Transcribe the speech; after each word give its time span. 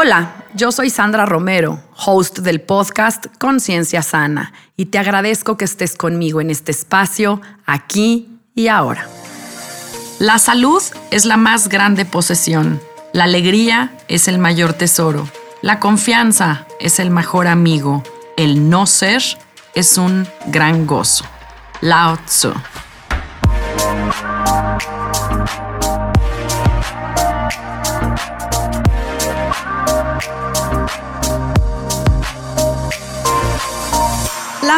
Hola, 0.00 0.44
yo 0.54 0.70
soy 0.70 0.90
Sandra 0.90 1.26
Romero, 1.26 1.82
host 2.06 2.38
del 2.38 2.60
podcast 2.60 3.26
Conciencia 3.36 4.00
Sana, 4.00 4.52
y 4.76 4.86
te 4.86 4.98
agradezco 5.00 5.56
que 5.56 5.64
estés 5.64 5.96
conmigo 5.96 6.40
en 6.40 6.50
este 6.50 6.70
espacio, 6.70 7.40
aquí 7.66 8.28
y 8.54 8.68
ahora. 8.68 9.08
La 10.20 10.38
salud 10.38 10.80
es 11.10 11.24
la 11.24 11.36
más 11.36 11.68
grande 11.68 12.04
posesión, 12.04 12.80
la 13.12 13.24
alegría 13.24 13.90
es 14.06 14.28
el 14.28 14.38
mayor 14.38 14.72
tesoro, 14.72 15.28
la 15.62 15.80
confianza 15.80 16.64
es 16.78 17.00
el 17.00 17.10
mejor 17.10 17.48
amigo, 17.48 18.04
el 18.36 18.70
no 18.70 18.86
ser 18.86 19.20
es 19.74 19.98
un 19.98 20.28
gran 20.46 20.86
gozo. 20.86 21.24
Lao 21.80 22.16
Tzu. 22.18 22.52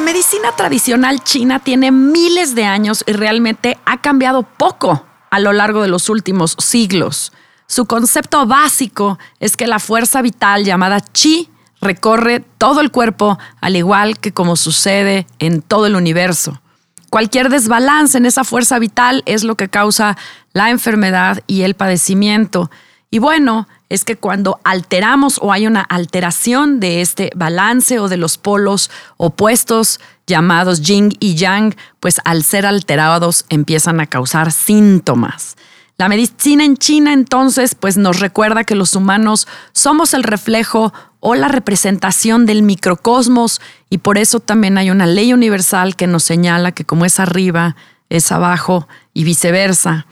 La 0.00 0.06
medicina 0.06 0.56
tradicional 0.56 1.22
china 1.22 1.58
tiene 1.58 1.92
miles 1.92 2.54
de 2.54 2.64
años 2.64 3.04
y 3.06 3.12
realmente 3.12 3.76
ha 3.84 4.00
cambiado 4.00 4.44
poco 4.44 5.04
a 5.30 5.38
lo 5.40 5.52
largo 5.52 5.82
de 5.82 5.88
los 5.88 6.08
últimos 6.08 6.56
siglos. 6.58 7.34
Su 7.66 7.84
concepto 7.84 8.46
básico 8.46 9.18
es 9.40 9.58
que 9.58 9.66
la 9.66 9.78
fuerza 9.78 10.22
vital 10.22 10.64
llamada 10.64 11.00
chi 11.00 11.50
recorre 11.82 12.40
todo 12.40 12.80
el 12.80 12.90
cuerpo, 12.90 13.38
al 13.60 13.76
igual 13.76 14.18
que 14.18 14.32
como 14.32 14.56
sucede 14.56 15.26
en 15.38 15.60
todo 15.60 15.84
el 15.84 15.94
universo. 15.94 16.62
Cualquier 17.10 17.50
desbalance 17.50 18.16
en 18.16 18.24
esa 18.24 18.44
fuerza 18.44 18.78
vital 18.78 19.22
es 19.26 19.44
lo 19.44 19.54
que 19.54 19.68
causa 19.68 20.16
la 20.54 20.70
enfermedad 20.70 21.42
y 21.46 21.60
el 21.60 21.74
padecimiento. 21.74 22.70
Y 23.12 23.18
bueno, 23.18 23.66
es 23.88 24.04
que 24.04 24.16
cuando 24.16 24.60
alteramos 24.62 25.38
o 25.42 25.52
hay 25.52 25.66
una 25.66 25.80
alteración 25.80 26.78
de 26.78 27.00
este 27.00 27.30
balance 27.34 27.98
o 27.98 28.08
de 28.08 28.16
los 28.16 28.38
polos 28.38 28.88
opuestos 29.16 29.98
llamados 30.28 30.82
yin 30.82 31.10
y 31.18 31.34
yang, 31.34 31.74
pues 31.98 32.20
al 32.24 32.44
ser 32.44 32.66
alterados 32.66 33.46
empiezan 33.48 33.98
a 33.98 34.06
causar 34.06 34.52
síntomas. 34.52 35.56
La 35.98 36.08
medicina 36.08 36.64
en 36.64 36.76
China 36.76 37.12
entonces 37.12 37.74
pues 37.74 37.96
nos 37.96 38.20
recuerda 38.20 38.62
que 38.62 38.76
los 38.76 38.94
humanos 38.94 39.48
somos 39.72 40.14
el 40.14 40.22
reflejo 40.22 40.94
o 41.18 41.34
la 41.34 41.48
representación 41.48 42.46
del 42.46 42.62
microcosmos 42.62 43.60
y 43.90 43.98
por 43.98 44.18
eso 44.18 44.38
también 44.38 44.78
hay 44.78 44.90
una 44.90 45.06
ley 45.06 45.32
universal 45.32 45.96
que 45.96 46.06
nos 46.06 46.22
señala 46.22 46.70
que 46.72 46.84
como 46.84 47.04
es 47.04 47.18
arriba, 47.18 47.74
es 48.08 48.30
abajo 48.30 48.86
y 49.12 49.24
viceversa. 49.24 50.06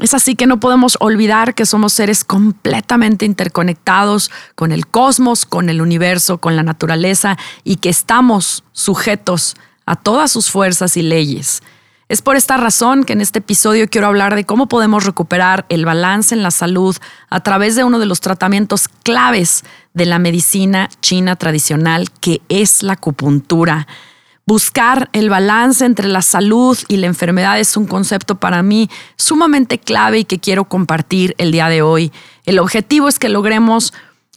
Es 0.00 0.14
así 0.14 0.36
que 0.36 0.46
no 0.46 0.60
podemos 0.60 0.96
olvidar 1.00 1.54
que 1.54 1.66
somos 1.66 1.92
seres 1.92 2.22
completamente 2.22 3.24
interconectados 3.24 4.30
con 4.54 4.70
el 4.70 4.86
cosmos, 4.86 5.44
con 5.44 5.68
el 5.70 5.80
universo, 5.80 6.38
con 6.38 6.54
la 6.54 6.62
naturaleza 6.62 7.36
y 7.64 7.76
que 7.76 7.88
estamos 7.88 8.62
sujetos 8.72 9.56
a 9.86 9.96
todas 9.96 10.30
sus 10.30 10.50
fuerzas 10.50 10.96
y 10.96 11.02
leyes. 11.02 11.62
Es 12.08 12.22
por 12.22 12.36
esta 12.36 12.56
razón 12.56 13.04
que 13.04 13.12
en 13.12 13.20
este 13.20 13.40
episodio 13.40 13.88
quiero 13.90 14.06
hablar 14.06 14.34
de 14.34 14.44
cómo 14.44 14.66
podemos 14.66 15.04
recuperar 15.04 15.66
el 15.68 15.84
balance 15.84 16.34
en 16.34 16.42
la 16.42 16.50
salud 16.50 16.96
a 17.28 17.40
través 17.40 17.74
de 17.74 17.84
uno 17.84 17.98
de 17.98 18.06
los 18.06 18.20
tratamientos 18.20 18.88
claves 19.02 19.64
de 19.92 20.06
la 20.06 20.18
medicina 20.18 20.88
china 21.02 21.36
tradicional, 21.36 22.10
que 22.20 22.40
es 22.48 22.82
la 22.82 22.94
acupuntura. 22.94 23.86
Buscar 24.48 25.10
el 25.12 25.28
balance 25.28 25.84
entre 25.84 26.08
la 26.08 26.22
salud 26.22 26.78
y 26.88 26.96
la 26.96 27.06
enfermedad 27.06 27.60
es 27.60 27.76
un 27.76 27.86
concepto 27.86 28.36
para 28.36 28.62
mí 28.62 28.88
sumamente 29.16 29.78
clave 29.78 30.20
y 30.20 30.24
que 30.24 30.38
quiero 30.38 30.64
compartir 30.64 31.34
el 31.36 31.52
día 31.52 31.68
de 31.68 31.82
hoy. 31.82 32.12
El 32.46 32.58
objetivo 32.58 33.08
es 33.08 33.18
que 33.18 33.28
logremos 33.28 33.92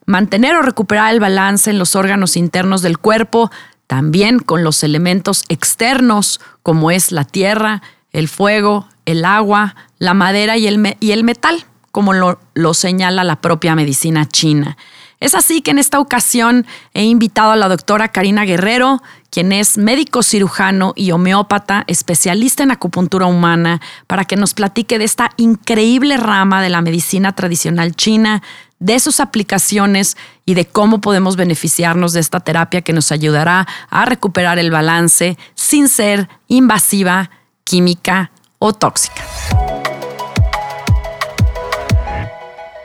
mantener 0.06 0.58
o 0.58 0.64
recuperar 0.64 1.14
el 1.14 1.22
balance 1.22 1.70
en 1.70 1.80
los 1.80 1.96
órganos 1.96 2.36
internos 2.36 2.82
del 2.82 2.98
cuerpo, 2.98 3.52
también 3.88 4.40
con 4.40 4.66
los 4.66 4.84
elementos 4.84 5.46
externos 5.48 6.42
como 6.62 6.92
es 6.92 7.14
la 7.14 7.24
tierra, 7.24 7.82
el 8.12 8.28
fuego, 8.28 8.90
el 9.06 9.24
agua, 9.24 9.78
la 9.98 10.14
madera 10.14 10.58
y 10.58 10.68
el, 10.68 10.98
y 11.00 11.12
el 11.12 11.24
metal, 11.24 11.64
como 11.94 12.12
lo, 12.12 12.38
lo 12.54 12.74
señala 12.74 13.24
la 13.24 13.40
propia 13.40 13.76
medicina 13.76 14.28
china. 14.28 14.76
Es 15.22 15.36
así 15.36 15.62
que 15.62 15.70
en 15.70 15.78
esta 15.78 16.00
ocasión 16.00 16.66
he 16.96 17.04
invitado 17.04 17.52
a 17.52 17.56
la 17.56 17.70
doctora 17.70 18.08
Karina 18.08 18.44
Guerrero, 18.44 19.04
quien 19.30 19.52
es 19.52 19.78
médico 19.78 20.24
cirujano 20.24 20.94
y 20.96 21.12
homeópata, 21.12 21.84
especialista 21.86 22.64
en 22.64 22.72
acupuntura 22.72 23.28
humana, 23.28 23.82
para 24.08 24.26
que 24.26 24.36
nos 24.36 24.56
platique 24.56 24.98
de 24.98 25.06
esta 25.06 25.30
increíble 25.38 26.18
rama 26.18 26.62
de 26.64 26.70
la 26.70 26.82
medicina 26.82 27.34
tradicional 27.34 27.96
china, 27.96 28.42
de 28.80 29.00
sus 29.00 29.20
aplicaciones 29.20 30.18
y 30.44 30.56
de 30.56 30.66
cómo 30.66 31.02
podemos 31.02 31.36
beneficiarnos 31.36 32.14
de 32.14 32.20
esta 32.20 32.40
terapia 32.40 32.82
que 32.82 32.92
nos 32.92 33.12
ayudará 33.12 33.68
a 33.92 34.06
recuperar 34.06 34.58
el 34.58 34.72
balance 34.72 35.38
sin 35.54 35.88
ser 35.88 36.30
invasiva, 36.48 37.30
química 37.64 38.32
o 38.58 38.74
tóxica. 38.74 39.22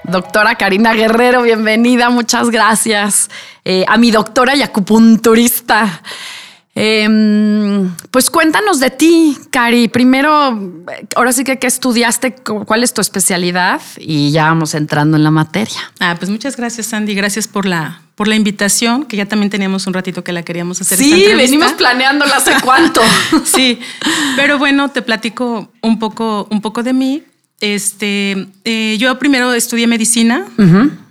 Doctora 0.08 0.54
Karina 0.54 0.94
Guerrero, 0.94 1.42
bienvenida, 1.42 2.10
muchas 2.10 2.50
gracias. 2.50 3.28
Eh, 3.64 3.84
a 3.88 3.96
mi 3.96 4.10
doctora 4.10 4.54
y 4.54 4.62
acupunturista. 4.62 6.02
Em, 6.78 7.90
pues 8.10 8.30
cuéntanos 8.30 8.78
de 8.80 8.90
ti, 8.90 9.36
Cari. 9.50 9.88
Primero, 9.88 10.60
ahora 11.16 11.32
sí 11.32 11.42
que 11.42 11.58
¿qué 11.58 11.66
estudiaste, 11.66 12.34
cuál 12.34 12.84
es 12.84 12.92
tu 12.94 13.00
especialidad 13.00 13.80
y 13.98 14.30
ya 14.30 14.44
vamos 14.44 14.74
entrando 14.74 15.16
en 15.16 15.24
la 15.24 15.30
materia. 15.30 15.90
Ah, 15.98 16.14
pues 16.18 16.30
muchas 16.30 16.56
gracias, 16.56 16.88
Sandy. 16.88 17.14
Gracias 17.14 17.48
por 17.48 17.66
la, 17.66 18.02
por 18.14 18.28
la 18.28 18.36
invitación, 18.36 19.06
que 19.06 19.16
ya 19.16 19.26
también 19.26 19.50
teníamos 19.50 19.86
un 19.86 19.94
ratito 19.94 20.22
que 20.22 20.32
la 20.32 20.42
queríamos 20.42 20.80
hacer. 20.80 20.98
Sí, 20.98 21.26
venimos 21.34 21.72
planeándola 21.72 22.36
hace 22.36 22.52
cuánto. 22.62 23.00
sí, 23.44 23.80
pero 24.36 24.58
bueno, 24.58 24.90
te 24.90 25.02
platico 25.02 25.72
un 25.82 25.98
poco, 25.98 26.46
un 26.50 26.60
poco 26.60 26.82
de 26.82 26.92
mí. 26.92 27.22
Este, 27.60 28.48
eh, 28.64 28.96
yo 28.98 29.18
primero 29.18 29.52
estudié 29.52 29.86
medicina. 29.86 30.46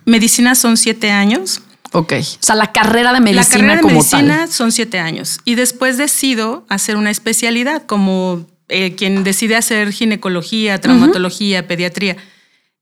Medicina 0.06 0.56
son 0.56 0.78
siete 0.78 1.12
años. 1.12 1.62
Ok. 1.92 2.14
O 2.14 2.24
sea, 2.40 2.56
la 2.56 2.72
carrera 2.72 3.14
de 3.14 3.22
medicina. 3.22 3.44
La 3.44 3.50
carrera 3.50 3.76
de 3.78 3.94
medicina 3.94 4.48
son 4.48 4.72
siete 4.72 5.00
años. 5.00 5.40
Y 5.46 5.56
después 5.56 5.98
decido 5.98 6.66
hacer 6.70 6.98
una 6.98 7.10
especialidad, 7.10 7.86
como 7.86 8.46
eh, 8.68 8.96
quien 8.96 9.24
decide 9.24 9.56
hacer 9.56 9.92
ginecología, 9.92 10.80
traumatología, 10.80 11.68
pediatría. 11.68 12.18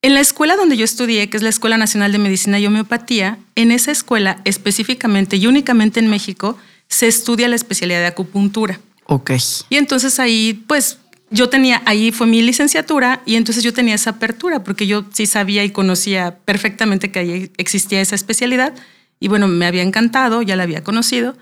En 0.02 0.14
la 0.14 0.20
escuela 0.20 0.58
donde 0.58 0.76
yo 0.76 0.84
estudié, 0.84 1.30
que 1.30 1.38
es 1.38 1.44
la 1.44 1.50
Escuela 1.50 1.78
Nacional 1.78 2.12
de 2.12 2.18
Medicina 2.18 2.60
y 2.60 2.68
Homeopatía, 2.68 3.38
en 3.56 3.72
esa 3.72 3.92
escuela 3.92 4.42
específicamente 4.44 5.38
y 5.38 5.48
únicamente 5.48 6.02
en 6.02 6.10
México 6.10 6.58
se 6.90 7.08
estudia 7.08 7.48
la 7.48 7.56
especialidad 7.56 8.00
de 8.00 8.08
acupuntura. 8.08 8.82
Ok. 9.06 9.32
Y 9.70 9.78
entonces 9.78 10.20
ahí, 10.20 10.62
pues, 10.68 10.98
yo 11.34 11.50
tenía, 11.50 11.82
ahí 11.86 12.12
fue 12.12 12.28
mi 12.28 12.42
licenciatura 12.42 13.22
y 13.26 13.36
entonces 13.36 13.64
yo 13.64 13.74
tenía 13.74 13.96
esa 13.96 14.12
apertura 14.12 14.64
porque 14.64 14.86
yo 14.86 15.04
sí 15.12 15.26
sabía 15.26 15.64
y 15.64 15.72
conocía 15.72 16.38
perfectamente 16.46 17.12
que 17.12 17.20
ahí 17.20 17.52
existía 17.58 18.02
esa 18.02 18.16
especialidad 18.16 18.74
y 19.20 19.30
bueno, 19.30 19.48
me 19.48 19.66
había 19.66 19.82
encantado, 19.82 20.44
ya 20.44 20.56
la 20.56 20.64
había 20.64 20.84
conocido 20.84 21.36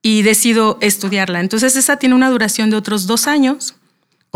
y 0.00 0.22
decido 0.22 0.78
estudiarla. 0.80 1.40
Entonces 1.40 1.74
esa 1.76 1.96
tiene 1.96 2.14
una 2.14 2.30
duración 2.30 2.70
de 2.70 2.76
otros 2.76 3.06
dos 3.06 3.26
años. 3.26 3.74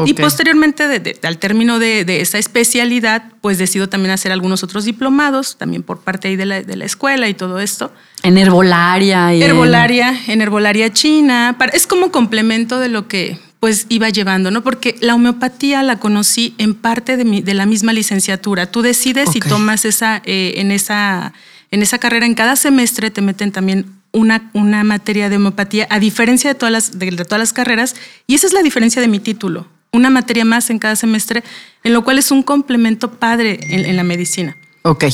Y 0.05 0.13
posteriormente, 0.13 1.17
al 1.23 1.39
término 1.39 1.79
de, 1.79 2.05
esa 2.21 2.37
especialidad, 2.37 3.33
pues 3.41 3.57
decido 3.57 3.89
también 3.89 4.13
hacer 4.13 4.31
algunos 4.31 4.63
otros 4.63 4.85
diplomados, 4.85 5.57
también 5.57 5.83
por 5.83 6.01
parte 6.01 6.29
ahí 6.29 6.37
de 6.37 6.45
la, 6.45 6.63
de 6.63 6.77
la 6.77 6.85
escuela 6.85 7.31
y 7.31 7.35
todo 7.35 7.61
esto. 7.61 7.91
En 8.23 8.37
herbolaria. 8.37 9.35
Y 9.35 9.43
herbolaria, 9.43 10.15
en 10.27 10.43
herbolaria 10.43 10.93
china. 10.93 11.57
es 11.73 11.87
como 11.87 12.13
complemento 12.13 12.79
de 12.79 12.91
lo 12.91 13.09
que 13.09 13.39
pues 13.61 13.87
iba 13.89 14.09
llevando, 14.11 14.51
¿no? 14.51 14.63
Porque 14.63 14.97
la 15.01 15.15
homeopatía 15.15 15.83
la 15.83 15.99
conocí 15.99 16.55
en 16.59 16.75
parte 16.75 17.17
de, 17.17 17.25
mi, 17.25 17.41
de 17.43 17.55
la 17.55 17.67
misma 17.67 17.93
licenciatura. 17.93 18.71
Tú 18.71 18.83
decides 18.83 19.31
si 19.33 19.41
tomas 19.41 19.85
esa, 19.85 20.23
eh, 20.25 20.55
en, 20.57 20.71
esa, 20.71 21.33
en 21.71 21.83
esa 21.83 21.99
carrera, 21.99 22.27
en 22.27 22.35
cada 22.35 22.57
semestre 22.57 23.11
te 23.11 23.23
meten 23.23 23.53
también 23.53 23.87
una, 24.13 24.51
una 24.53 24.85
materia 24.85 25.29
de 25.29 25.37
homeopatía, 25.37 25.87
a 25.91 25.99
diferencia 25.99 26.53
de 26.53 26.55
todas, 26.55 26.73
las, 26.73 26.99
de, 26.99 27.11
todas 27.25 27.39
las 27.39 27.53
carreras, 27.53 27.97
y 28.27 28.35
esa 28.35 28.47
es 28.47 28.53
la 28.53 28.63
diferencia 28.63 29.03
de 29.03 29.09
mi 29.09 29.21
título, 29.21 29.67
una 29.93 30.11
materia 30.11 30.45
más 30.45 30.71
en 30.71 30.79
cada 30.79 30.97
semestre, 30.97 31.43
en 31.83 31.93
lo 31.93 32.05
cual 32.05 32.19
es 32.19 32.31
un 32.31 32.43
complemento 32.43 33.13
padre 33.13 33.59
en, 33.63 33.85
en 33.85 33.97
la 33.97 34.05
medicina. 34.05 34.57
Ok. 34.83 35.05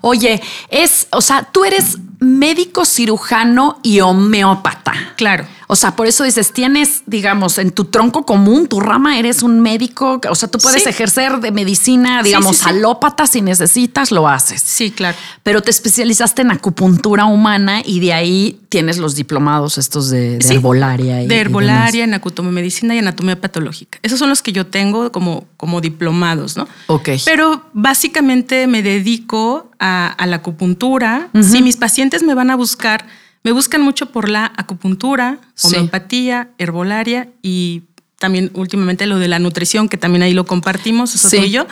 Oye, 0.00 0.42
es, 0.68 1.06
o 1.12 1.20
sea, 1.20 1.44
tú 1.44 1.64
eres 1.64 1.98
médico 2.18 2.84
cirujano 2.84 3.78
y 3.82 4.00
homeópata. 4.00 4.92
Claro. 5.16 5.46
O 5.70 5.76
sea, 5.76 5.94
por 5.94 6.06
eso 6.08 6.24
dices, 6.24 6.52
tienes, 6.52 7.04
digamos, 7.06 7.56
en 7.58 7.70
tu 7.70 7.84
tronco 7.84 8.26
común, 8.26 8.66
tu 8.66 8.80
rama, 8.80 9.18
eres 9.18 9.42
un 9.44 9.60
médico, 9.60 10.20
o 10.28 10.34
sea, 10.34 10.48
tú 10.50 10.58
puedes 10.58 10.82
Sí. 10.82 10.88
ejercer 10.88 11.38
de 11.38 11.52
medicina, 11.52 12.22
digamos, 12.24 12.56
sí, 12.56 12.64
sí. 12.64 12.68
alópata, 12.70 13.26
si 13.28 13.40
necesitas, 13.40 14.10
lo 14.10 14.26
haces. 14.28 14.60
Sí, 14.60 14.90
claro. 14.90 15.16
Pero 15.44 15.62
te 15.62 15.70
especializaste 15.70 16.42
en 16.42 16.50
acupuntura 16.50 17.26
humana 17.26 17.82
y 17.84 18.00
de 18.00 18.12
ahí 18.12 18.60
tienes 18.68 18.98
los 18.98 19.14
diplomados 19.14 19.78
estos 19.78 20.10
de, 20.10 20.38
herbolaria. 20.50 21.22
y- 21.22 21.26
y 21.26 21.28
de 21.28 21.38
herbolaria, 21.38 22.02
en 22.04 22.14
acutomedicina 22.14 22.94
y 22.96 22.98
anatomía 22.98 23.40
patológica. 23.40 23.98
Esos 24.02 24.18
son 24.18 24.28
los 24.28 24.42
que 24.42 24.52
yo 24.52 24.66
tengo 24.66 25.12
como, 25.12 25.46
como 25.56 25.80
diplomados, 25.80 26.56
¿no? 26.56 26.66
Ok. 26.88 27.10
Pero 27.24 27.62
básicamente 27.72 28.66
me 28.66 28.82
dedico 28.82 29.70
a, 29.78 30.08
a 30.08 30.26
la 30.26 30.36
acupuntura. 30.36 31.28
Si 31.42 31.62
mis 31.62 31.76
pacientes 31.76 32.22
me 32.22 32.34
van 32.34 32.50
a 32.50 32.56
buscar, 32.56 33.06
me 33.42 33.52
buscan 33.52 33.82
mucho 33.82 34.06
por 34.06 34.28
la 34.28 34.52
acupuntura, 34.56 35.38
homeopatía, 35.62 36.50
herbolaria 36.58 37.28
y 37.42 37.84
también 38.18 38.50
últimamente 38.54 39.06
lo 39.06 39.18
de 39.18 39.28
la 39.28 39.38
nutrición, 39.38 39.88
que 39.88 39.96
también 39.96 40.22
ahí 40.22 40.34
lo 40.34 40.44
compartimos, 40.44 41.14
eso 41.14 41.28
Sí. 41.28 41.38
soy 41.38 41.50
yo. 41.50 41.66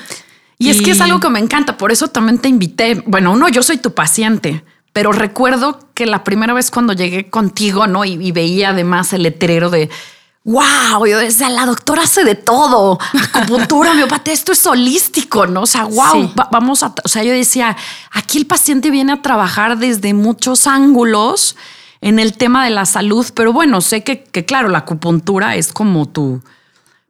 Y, 0.58 0.70
es 0.70 0.80
que 0.82 0.90
es 0.90 1.00
algo 1.00 1.20
que 1.20 1.28
me 1.28 1.38
encanta, 1.38 1.76
por 1.76 1.92
eso 1.92 2.08
también 2.08 2.38
te 2.38 2.48
invité. 2.48 3.02
Bueno, 3.06 3.32
uno, 3.32 3.48
yo 3.48 3.62
soy 3.62 3.76
tu 3.78 3.94
paciente, 3.94 4.64
pero 4.92 5.12
recuerdo 5.12 5.78
que 5.94 6.06
la 6.06 6.24
primera 6.24 6.52
vez 6.54 6.70
cuando 6.70 6.94
llegué 6.94 7.28
contigo, 7.30 7.86
¿no? 7.86 8.04
Y, 8.04 8.14
y 8.14 8.32
veía 8.32 8.70
además 8.70 9.12
el 9.12 9.22
letrero 9.22 9.70
de 9.70 9.88
wow, 10.44 11.04
yo 11.06 11.18
decía, 11.18 11.50
la 11.50 11.66
doctora 11.66 12.02
hace 12.04 12.24
de 12.24 12.34
todo, 12.34 12.98
acupuntura, 13.34 13.90
homeopatía, 13.92 14.32
esto 14.32 14.52
es 14.52 14.64
holístico, 14.66 15.46
¿no? 15.46 15.62
O 15.62 15.66
sea, 15.66 15.84
wow, 15.84 16.12
Sí. 16.12 16.32
va- 16.38 16.48
vamos 16.50 16.82
a, 16.82 16.94
o 17.04 17.08
sea, 17.08 17.22
yo 17.22 17.32
decía, 17.32 17.76
aquí 18.10 18.38
el 18.38 18.46
paciente 18.46 18.90
viene 18.90 19.12
a 19.12 19.22
trabajar 19.22 19.78
desde 19.78 20.14
muchos 20.14 20.66
ángulos 20.66 21.56
en 22.00 22.18
el 22.18 22.34
tema 22.34 22.64
de 22.64 22.70
la 22.70 22.86
salud, 22.86 23.26
pero 23.34 23.52
bueno, 23.52 23.80
sé 23.80 24.02
que, 24.04 24.22
que 24.24 24.44
claro, 24.44 24.68
la 24.68 24.78
acupuntura 24.78 25.56
es 25.56 25.72
como 25.72 26.06
tu, 26.08 26.42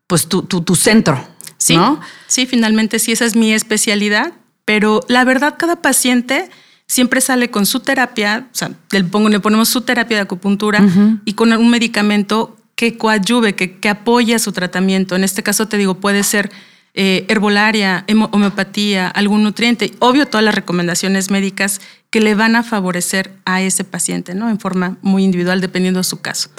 pues 0.06 0.28
tu, 0.28 0.42
tu, 0.42 0.62
tu 0.62 0.74
centro, 0.74 1.22
Sí, 1.58 1.76
¿no? 1.76 2.00
sí, 2.28 2.46
finalmente 2.46 2.98
sí, 2.98 3.12
esa 3.12 3.24
es 3.24 3.34
mi 3.36 3.52
especialidad, 3.52 4.32
pero 4.64 5.00
la 5.08 5.24
verdad 5.24 5.54
cada 5.58 5.76
paciente 5.82 6.50
siempre 6.86 7.20
sale 7.20 7.50
con 7.50 7.66
su 7.66 7.80
terapia, 7.80 8.46
o 8.52 8.56
sea, 8.56 8.70
le, 8.90 9.04
pongo- 9.04 9.28
le 9.28 9.40
ponemos 9.40 9.68
su 9.68 9.82
terapia 9.82 10.16
de 10.18 10.22
acupuntura 10.22 10.82
y 11.24 11.34
con 11.34 11.52
un 11.52 11.68
medicamento 11.68 12.56
que 12.78 12.96
coadyuve, 12.96 13.56
que, 13.56 13.76
que 13.80 13.88
apoya 13.88 14.38
su 14.38 14.52
tratamiento. 14.52 15.16
En 15.16 15.24
este 15.24 15.42
caso 15.42 15.66
te 15.66 15.76
digo, 15.78 15.94
puede 15.94 16.22
ser 16.22 16.52
eh, 16.94 17.26
herbolaria, 17.28 18.04
homeopatía, 18.30 19.08
algún 19.08 19.42
nutriente, 19.42 19.90
obvio 19.98 20.26
todas 20.26 20.44
las 20.44 20.54
recomendaciones 20.54 21.28
médicas 21.28 21.80
que 22.10 22.20
le 22.20 22.36
van 22.36 22.54
a 22.54 22.62
favorecer 22.62 23.32
a 23.44 23.62
ese 23.62 23.82
paciente, 23.82 24.32
¿no? 24.36 24.48
En 24.48 24.60
forma 24.60 24.96
muy 25.02 25.24
individual, 25.24 25.60
dependiendo 25.60 25.98
de 25.98 26.04
su 26.04 26.20
caso. 26.20 26.50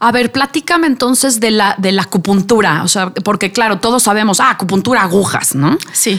A 0.00 0.12
ver, 0.12 0.32
platícame 0.32 0.86
entonces 0.86 1.40
de 1.40 1.50
la, 1.50 1.76
de 1.76 1.92
la 1.92 2.02
acupuntura, 2.02 2.82
o 2.82 2.88
sea, 2.88 3.10
porque 3.10 3.52
claro, 3.52 3.78
todos 3.78 4.02
sabemos, 4.02 4.40
ah, 4.40 4.52
acupuntura, 4.52 5.02
agujas, 5.02 5.54
¿no? 5.54 5.76
Sí. 5.92 6.18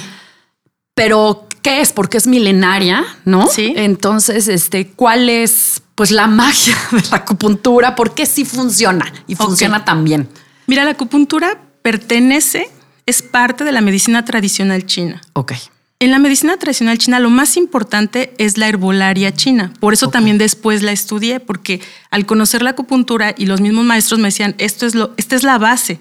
Pero, 0.93 1.46
¿qué 1.67 1.81
es? 1.81 1.91
Porque 1.91 2.17
es 2.17 2.27
milenaria, 2.27 3.03
¿no? 3.25 3.47
Sí. 3.47 3.73
Entonces, 3.75 4.47
este, 4.47 4.87
¿cuál 4.87 5.29
es, 5.29 5.81
pues, 5.95 6.11
la 6.11 6.27
magia 6.41 6.75
de 6.91 7.01
la 7.11 7.17
acupuntura? 7.17 7.95
¿Por 7.95 8.13
qué 8.13 8.25
sí 8.25 8.45
funciona? 8.45 9.11
Y 9.27 9.35
funciona 9.35 9.83
tan 9.83 10.03
bien. 10.03 10.29
Mira, 10.65 10.85
la 10.85 10.91
acupuntura 10.91 11.59
pertenece, 11.81 12.69
es 13.05 13.21
parte 13.21 13.63
de 13.63 13.71
la 13.71 13.81
medicina 13.81 14.23
tradicional 14.23 14.85
china. 14.85 15.21
Ok. 15.33 15.53
En 15.99 16.11
la 16.11 16.19
medicina 16.19 16.57
tradicional 16.57 16.99
china 16.99 17.19
lo 17.19 17.29
más 17.29 17.57
importante 17.57 18.33
es 18.37 18.57
la 18.57 18.67
herbolaria 18.67 19.33
china. 19.33 19.73
Por 19.79 19.93
eso 19.93 20.09
también 20.09 20.37
después 20.37 20.83
la 20.83 20.91
estudié, 20.91 21.39
porque 21.39 21.81
al 22.11 22.25
conocer 22.25 22.61
la 22.61 22.71
acupuntura 22.71 23.33
y 23.35 23.45
los 23.45 23.61
mismos 23.61 23.83
maestros 23.83 24.19
me 24.19 24.27
decían, 24.27 24.55
esto 24.57 24.85
es 24.85 24.93
lo, 24.93 25.13
esta 25.17 25.35
es 25.35 25.43
la 25.43 25.57
base. 25.57 25.99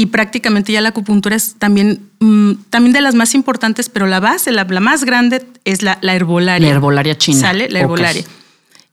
Y 0.00 0.06
prácticamente 0.06 0.72
ya 0.72 0.80
la 0.80 0.88
acupuntura 0.88 1.36
es 1.36 1.56
también, 1.58 2.08
mm, 2.20 2.52
también 2.70 2.94
de 2.94 3.02
las 3.02 3.14
más 3.14 3.34
importantes, 3.34 3.90
pero 3.90 4.06
la 4.06 4.18
base, 4.18 4.50
la, 4.50 4.64
la 4.64 4.80
más 4.80 5.04
grande 5.04 5.46
es 5.66 5.82
la, 5.82 5.98
la 6.00 6.14
herbolaria. 6.14 6.68
La 6.68 6.74
herbolaria 6.74 7.18
china. 7.18 7.38
Sale 7.38 7.68
la 7.68 7.80
herbolaria. 7.80 8.24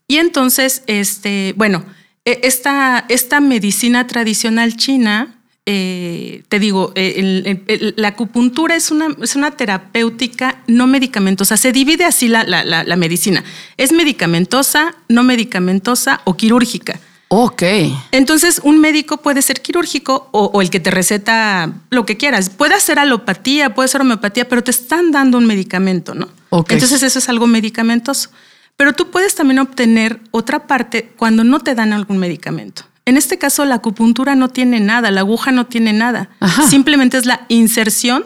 Y 0.10 0.18
entonces, 0.18 0.84
este, 0.88 1.54
bueno, 1.56 1.86
e- 2.26 2.42
esta, 2.44 3.06
esta 3.08 3.40
medicina 3.40 4.06
tradicional 4.06 4.76
china, 4.76 5.36
eh, 5.66 6.44
te 6.50 6.60
digo, 6.60 6.92
el- 6.96 7.44
el- 7.46 7.64
el- 7.68 7.94
la 7.96 8.10
acupuntura 8.10 8.76
es 8.76 8.92
una, 8.92 9.08
es 9.22 9.38
una 9.38 9.52
terapéutica 9.52 10.60
no 10.68 10.88
medicamentosa. 10.88 11.56
Se 11.56 11.72
divide 11.72 12.04
así 12.04 12.28
la, 12.28 12.44
la- 12.44 12.66
la- 12.66 12.84
la 12.84 12.96
medicina. 12.98 13.46
Es 13.78 13.94
medicamentosa, 13.94 14.94
no 15.08 15.24
medicamentosa 15.24 16.20
o 16.26 16.36
quirúrgica. 16.36 17.00
Ok. 17.30 17.64
Entonces, 18.12 18.62
un 18.64 18.80
médico 18.80 19.18
puede 19.18 19.42
ser 19.42 19.62
quirúrgico 19.62 20.30
o, 20.32 20.46
o 20.46 20.62
el 20.62 20.70
que 20.70 20.80
te 20.80 20.92
receta 20.92 21.74
lo 21.90 22.06
que 22.06 22.18
quieras. 22.18 22.50
Puede 22.50 22.80
ser 22.80 23.00
alopatía, 23.00 23.74
puede 23.74 23.90
ser 23.90 24.02
homeopatía, 24.02 24.48
pero 24.48 24.64
te 24.64 24.72
están 24.72 25.12
dando 25.12 25.38
un 25.38 25.46
medicamento, 25.46 26.14
¿no? 26.14 26.30
Ok. 26.50 26.72
Entonces, 26.72 27.04
eso 27.04 27.20
es 27.20 27.30
algo 27.30 27.48
medicamentoso. 27.48 28.30
Pero 28.78 28.94
tú 28.94 29.10
puedes 29.10 29.36
también 29.36 29.60
obtener 29.60 30.22
otra 30.32 30.68
parte 30.68 31.12
cuando 31.18 31.44
no 31.44 31.60
te 31.60 31.76
dan 31.76 31.94
algún 31.94 32.18
medicamento. 32.20 32.84
En 33.06 33.18
este 33.18 33.38
caso, 33.38 33.66
la 33.66 33.76
acupuntura 33.76 34.36
no 34.36 34.50
tiene 34.50 34.80
nada, 34.80 35.12
la 35.12 35.22
aguja 35.22 35.52
no 35.52 35.66
tiene 35.66 35.94
nada. 35.94 36.30
Ajá. 36.40 36.64
Simplemente 36.68 37.18
es 37.18 37.26
la 37.26 37.46
inserción 37.48 38.24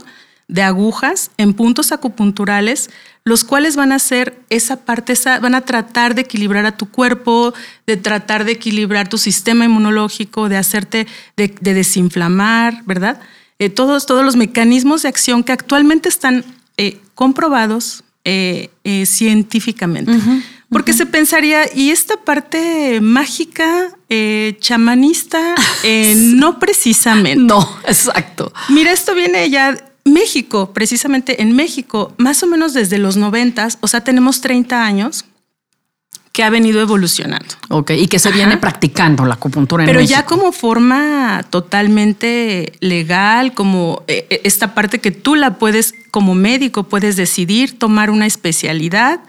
de 0.52 0.62
agujas 0.62 1.32
en 1.38 1.54
puntos 1.54 1.92
acupunturales, 1.92 2.92
los 3.24 3.44
cuales 3.44 3.78
van 3.78 3.94
a 3.94 3.96
hacer 3.96 4.38
esa 4.50 4.76
parte, 4.76 5.14
esa, 5.14 5.40
van 5.40 5.56
a 5.56 5.62
tratar 5.62 6.14
de 6.14 6.22
equilibrar 6.22 6.66
a 6.66 6.76
tu 6.76 6.90
cuerpo, 6.90 7.54
de 7.88 7.96
tratar 7.96 8.44
de 8.44 8.52
equilibrar 8.52 9.08
tu 9.08 9.18
sistema 9.18 9.66
inmunológico, 9.66 10.50
de 10.50 10.58
hacerte, 10.58 11.08
de, 11.38 11.56
de 11.62 11.74
desinflamar, 11.74 12.84
¿verdad? 12.86 13.20
Eh, 13.60 13.70
todos, 13.70 14.06
todos 14.06 14.26
los 14.26 14.36
mecanismos 14.36 15.04
de 15.04 15.10
acción 15.10 15.44
que 15.44 15.54
actualmente 15.54 16.10
están 16.10 16.44
eh, 16.78 17.00
comprobados 17.16 18.04
eh, 18.26 18.70
científicamente. 19.06 20.12
Porque 20.70 20.94
se 20.94 21.06
pensaría, 21.06 21.66
y 21.74 21.92
esta 21.92 22.18
parte 22.18 23.00
mágica, 23.02 23.90
chamanista, 24.60 25.56
no 26.16 26.60
precisamente. 26.60 27.44
No, 27.44 27.78
exacto. 27.86 28.52
Mira, 28.70 28.92
esto 28.92 29.14
viene 29.14 29.50
ya 29.50 29.78
México, 30.14 30.72
precisamente 30.74 31.42
en 31.42 31.56
México, 31.56 32.14
más 32.18 32.44
o 32.44 32.48
menos 32.48 32.74
desde 32.74 32.98
los 32.98 33.18
noventas, 33.18 33.78
o 33.82 33.88
sea, 33.88 34.02
tenemos 34.02 34.42
30 34.42 34.86
años 34.86 35.26
que 36.32 36.44
ha 36.44 36.50
venido 36.50 36.82
evolucionando. 36.82 37.56
Ok. 37.70 37.92
Y 37.92 38.08
que 38.08 38.18
se 38.18 38.32
viene 38.32 38.58
practicando 38.58 39.26
la 39.26 39.34
acupuntura 39.34 39.84
en 39.84 39.88
Pero 39.88 40.02
ya 40.02 40.26
como 40.26 40.52
forma 40.54 41.44
totalmente 41.50 42.74
legal, 42.80 43.54
como 43.54 44.04
eh, 44.08 44.28
eh, 44.30 44.42
esta 44.46 44.74
parte 44.74 45.00
que 45.00 45.12
tú 45.12 45.36
la 45.36 45.56
puedes, 45.56 45.94
como 46.10 46.34
médico, 46.34 46.84
puedes 46.84 47.18
decidir 47.18 47.78
tomar 47.78 48.10
una 48.10 48.26
especialidad 48.26 49.20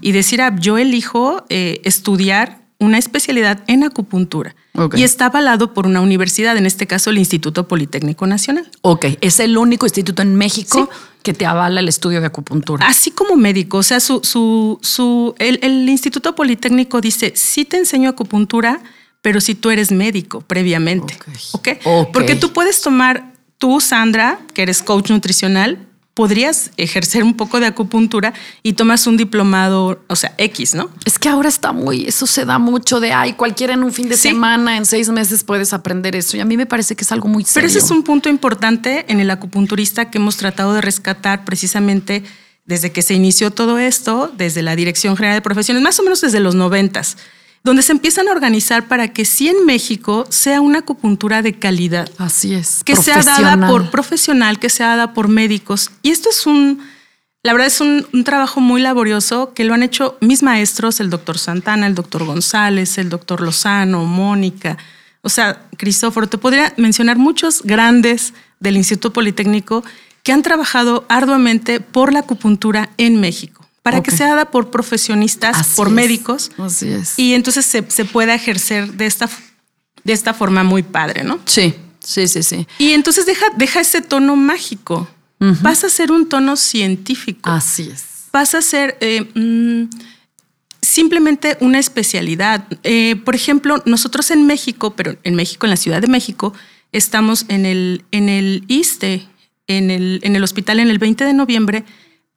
y 0.00 0.12
decir, 0.12 0.40
ah, 0.40 0.56
yo 0.58 0.78
elijo 0.78 1.44
eh, 1.50 1.80
estudiar 1.84 2.57
una 2.80 2.98
especialidad 2.98 3.62
en 3.66 3.82
acupuntura. 3.82 4.54
Ok. 4.74 4.96
Y 4.96 5.02
está 5.02 5.26
avalado 5.26 5.74
por 5.74 5.86
una 5.86 6.00
universidad, 6.00 6.56
en 6.56 6.66
este 6.66 6.86
caso 6.86 7.10
el 7.10 7.18
Instituto 7.18 7.66
Politécnico 7.66 8.26
Nacional. 8.26 8.70
Ok. 8.82 9.06
Es 9.20 9.40
el 9.40 9.58
único 9.58 9.86
instituto 9.86 10.22
en 10.22 10.36
México 10.36 10.88
que 11.22 11.34
te 11.34 11.44
avala 11.44 11.80
el 11.80 11.88
estudio 11.88 12.20
de 12.20 12.28
acupuntura. 12.28 12.86
Así 12.86 13.10
como 13.10 13.34
médico, 13.34 13.78
o 13.78 13.82
sea, 13.82 13.98
su, 13.98 14.20
su, 14.22 14.78
su, 14.82 15.34
el, 15.38 15.58
el 15.62 15.88
Instituto 15.88 16.36
Politécnico 16.36 17.00
dice, 17.00 17.32
sí 17.34 17.64
te 17.64 17.78
enseño 17.78 18.10
acupuntura, 18.10 18.80
pero 19.22 19.40
si 19.40 19.56
tú 19.56 19.70
eres 19.70 19.90
médico 19.90 20.42
previamente. 20.42 21.14
Ok. 21.14 21.28
¿ok? 21.52 21.68
Ok. 21.84 22.12
Porque 22.12 22.36
tú 22.36 22.52
puedes 22.52 22.80
tomar, 22.80 23.32
tú, 23.58 23.80
Sandra, 23.80 24.38
que 24.54 24.62
eres 24.62 24.82
coach 24.82 25.10
nutricional, 25.10 25.87
podrías 26.18 26.72
ejercer 26.76 27.22
un 27.22 27.36
poco 27.36 27.60
de 27.60 27.66
acupuntura 27.66 28.34
y 28.64 28.72
tomas 28.72 29.06
un 29.06 29.16
diplomado, 29.16 30.02
o 30.08 30.16
sea, 30.16 30.34
X, 30.36 30.74
¿no? 30.74 30.90
Es 31.04 31.16
que 31.16 31.28
ahora 31.28 31.48
está 31.48 31.70
muy, 31.70 32.06
eso 32.06 32.26
se 32.26 32.44
da 32.44 32.58
mucho 32.58 32.98
de, 32.98 33.12
ay, 33.12 33.34
cualquiera 33.34 33.74
en 33.74 33.84
un 33.84 33.92
fin 33.92 34.08
de 34.08 34.16
Sí. 34.16 34.30
semana, 34.30 34.76
en 34.76 34.84
seis 34.84 35.08
meses 35.10 35.44
puedes 35.44 35.72
aprender 35.72 36.16
eso. 36.16 36.36
Y 36.36 36.40
a 36.40 36.44
mí 36.44 36.56
me 36.56 36.66
parece 36.66 36.96
que 36.96 37.04
es 37.04 37.12
algo 37.12 37.28
muy 37.28 37.44
Pero 37.44 37.52
serio. 37.52 37.68
ese 37.68 37.78
es 37.78 37.90
un 37.92 38.02
punto 38.02 38.28
importante 38.28 39.04
en 39.06 39.20
el 39.20 39.30
acupunturista 39.30 40.10
que 40.10 40.18
hemos 40.18 40.36
tratado 40.36 40.74
de 40.74 40.80
rescatar 40.80 41.44
precisamente 41.44 42.24
desde 42.66 42.90
que 42.90 43.02
se 43.02 43.14
inició 43.14 43.52
todo 43.52 43.78
esto, 43.78 44.32
desde 44.36 44.62
la 44.62 44.74
Dirección 44.74 45.16
General 45.16 45.36
de 45.36 45.42
Profesiones, 45.42 45.84
más 45.84 46.00
o 46.00 46.02
menos 46.02 46.20
desde 46.20 46.40
los 46.40 46.56
noventas, 46.56 47.16
donde 47.64 47.82
se 47.82 47.92
empiezan 47.92 48.28
a 48.28 48.32
organizar 48.32 48.88
para 48.88 49.08
que 49.12 49.24
sí 49.24 49.48
en 49.48 49.66
México 49.66 50.26
sea 50.30 50.60
una 50.60 50.80
acupuntura 50.80 51.42
de 51.42 51.58
calidad, 51.58 52.10
Así 52.18 52.54
es. 52.54 52.82
que 52.84 52.96
sea 52.96 53.22
dada 53.22 53.68
por 53.68 53.90
profesional, 53.90 54.58
que 54.58 54.70
sea 54.70 54.88
dada 54.88 55.12
por 55.12 55.28
médicos. 55.28 55.90
Y 56.02 56.10
esto 56.10 56.30
es 56.30 56.46
un, 56.46 56.80
la 57.42 57.52
verdad 57.52 57.66
es 57.66 57.80
un, 57.80 58.06
un 58.12 58.24
trabajo 58.24 58.60
muy 58.60 58.80
laborioso 58.80 59.52
que 59.54 59.64
lo 59.64 59.74
han 59.74 59.82
hecho 59.82 60.16
mis 60.20 60.42
maestros, 60.42 61.00
el 61.00 61.10
doctor 61.10 61.38
Santana, 61.38 61.86
el 61.86 61.94
doctor 61.94 62.24
González, 62.24 62.96
el 62.98 63.08
doctor 63.08 63.40
Lozano, 63.40 64.04
Mónica, 64.04 64.78
o 65.22 65.28
sea, 65.28 65.62
Cristóforo, 65.76 66.28
te 66.28 66.38
podría 66.38 66.72
mencionar 66.76 67.18
muchos 67.18 67.62
grandes 67.62 68.34
del 68.60 68.76
Instituto 68.76 69.12
Politécnico 69.12 69.84
que 70.22 70.32
han 70.32 70.42
trabajado 70.42 71.04
arduamente 71.08 71.80
por 71.80 72.12
la 72.12 72.20
acupuntura 72.20 72.90
en 72.98 73.20
México, 73.20 73.57
para 73.90 74.02
que 74.02 74.10
sea 74.10 74.28
dada 74.28 74.50
por 74.50 74.70
profesionistas, 74.70 75.74
por 75.76 75.90
médicos. 75.90 76.50
Así 76.58 76.88
es. 76.88 77.18
Y 77.18 77.32
entonces 77.32 77.64
se, 77.64 77.84
se 77.88 78.04
pueda 78.04 78.34
ejercer 78.34 78.92
de 78.92 79.06
esta, 79.06 79.28
de 80.04 80.12
esta 80.12 80.34
forma 80.34 80.62
muy 80.62 80.82
padre, 80.82 81.24
¿no? 81.24 81.38
Sí, 81.46 81.74
sí, 82.00 82.28
sí, 82.28 82.42
sí. 82.42 82.66
Y 82.78 82.92
entonces 82.92 83.24
deja, 83.24 83.46
deja 83.56 83.80
ese 83.80 84.02
tono 84.02 84.36
mágico. 84.36 85.08
Vas 85.38 85.84
a 85.84 85.88
ser 85.88 86.10
un 86.10 86.28
tono 86.28 86.56
científico. 86.56 87.48
Así 87.48 87.88
es. 87.92 88.04
Vas 88.32 88.54
a 88.54 88.60
ser 88.60 88.98
eh, 89.00 89.30
mm, 89.34 89.88
simplemente 90.82 91.56
una 91.60 91.78
especialidad. 91.78 92.66
Eh, 92.82 93.16
por 93.24 93.34
ejemplo, 93.36 93.82
nosotros 93.86 94.30
en 94.32 94.46
México, 94.46 94.96
pero 94.96 95.16
en 95.22 95.34
México, 95.34 95.64
en 95.64 95.70
la 95.70 95.76
Ciudad 95.76 96.02
de 96.02 96.08
México, 96.08 96.52
estamos 96.90 97.46
en 97.48 97.66
el, 97.66 98.04
en 98.10 98.28
el 98.28 98.64
ISTE, 98.66 99.28
en 99.68 99.90
el, 99.90 100.20
en 100.24 100.34
el 100.34 100.42
hospital 100.42 100.80
en 100.80 100.88
el 100.88 100.98
20 100.98 101.24
de 101.24 101.34
noviembre, 101.34 101.84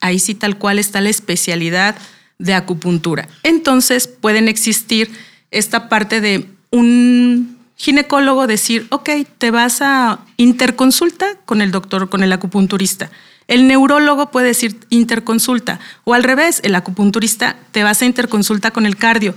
ahí 0.02 0.18
sí 0.18 0.34
tal 0.34 0.58
cual 0.58 0.78
está 0.78 1.00
la 1.00 1.08
especialidad 1.08 1.96
de 2.38 2.52
acupuntura. 2.52 3.28
Entonces 3.42 4.06
pueden 4.08 4.48
existir 4.48 5.10
esta 5.50 5.88
parte 5.88 6.20
de 6.20 6.48
un 6.70 7.56
ginecólogo 7.76 8.46
decir, 8.46 8.86
ok, 8.90 9.10
te 9.38 9.50
vas 9.50 9.80
a 9.80 10.18
interconsulta 10.36 11.36
con 11.46 11.62
el 11.62 11.70
doctor, 11.70 12.10
con 12.10 12.22
el 12.22 12.32
acupunturista. 12.32 13.10
El 13.48 13.66
neurólogo 13.66 14.30
puede 14.30 14.48
decir 14.48 14.78
interconsulta 14.90 15.80
o 16.04 16.14
al 16.14 16.24
revés, 16.24 16.60
el 16.64 16.74
acupunturista 16.74 17.56
te 17.70 17.82
vas 17.82 18.02
a 18.02 18.06
interconsulta 18.06 18.70
con 18.70 18.86
el 18.86 18.96
cardio. 18.96 19.34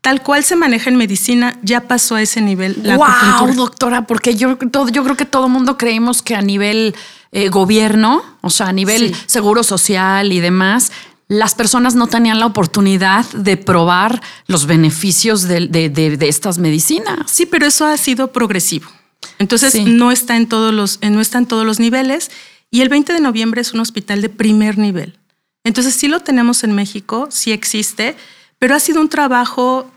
Tal 0.00 0.22
cual 0.22 0.44
se 0.44 0.54
maneja 0.54 0.90
en 0.90 0.96
medicina, 0.96 1.58
ya 1.62 1.82
pasó 1.82 2.14
a 2.14 2.22
ese 2.22 2.40
nivel. 2.40 2.76
La 2.82 2.96
wow, 2.96 3.52
doctora, 3.54 4.06
porque 4.06 4.36
yo, 4.36 4.56
todo, 4.56 4.88
yo 4.88 5.02
creo 5.02 5.16
que 5.16 5.24
todo 5.24 5.48
mundo 5.48 5.76
creemos 5.76 6.22
que 6.22 6.36
a 6.36 6.40
nivel 6.40 6.94
eh, 7.32 7.48
gobierno, 7.48 8.22
o 8.40 8.50
sea, 8.50 8.68
a 8.68 8.72
nivel 8.72 9.14
seguro 9.26 9.62
social 9.62 10.32
y 10.32 10.40
demás, 10.40 10.92
las 11.28 11.54
personas 11.54 11.94
no 11.94 12.06
tenían 12.06 12.40
la 12.40 12.46
oportunidad 12.46 13.26
de 13.32 13.58
probar 13.58 14.22
los 14.46 14.66
beneficios 14.66 15.42
de, 15.42 16.18
estas 16.22 16.58
medicinas. 16.58 17.30
Sí, 17.30 17.44
pero 17.44 17.66
eso 17.66 17.84
ha 17.84 17.96
sido 17.98 18.32
progresivo. 18.32 18.88
Entonces 19.38 19.74
no 19.84 20.10
está 20.10 20.36
en 20.36 20.48
todos 20.48 20.72
los, 20.72 21.00
no 21.02 21.20
está 21.20 21.38
en 21.38 21.46
todos 21.46 21.66
los 21.66 21.78
niveles. 21.80 22.30
Y 22.70 22.80
el 22.80 22.88
20 22.88 23.12
de 23.12 23.20
noviembre 23.20 23.60
es 23.60 23.72
un 23.72 23.80
hospital 23.80 24.22
de 24.22 24.30
primer 24.30 24.78
nivel. 24.78 25.18
Entonces 25.64 25.94
sí 25.94 26.08
lo 26.08 26.20
tenemos 26.20 26.64
en 26.64 26.72
México, 26.72 27.28
sí 27.30 27.52
existe, 27.52 28.16
pero 28.58 28.74
ha 28.74 28.80
sido 28.80 29.00
un 29.02 29.10
trabajo 29.10 29.90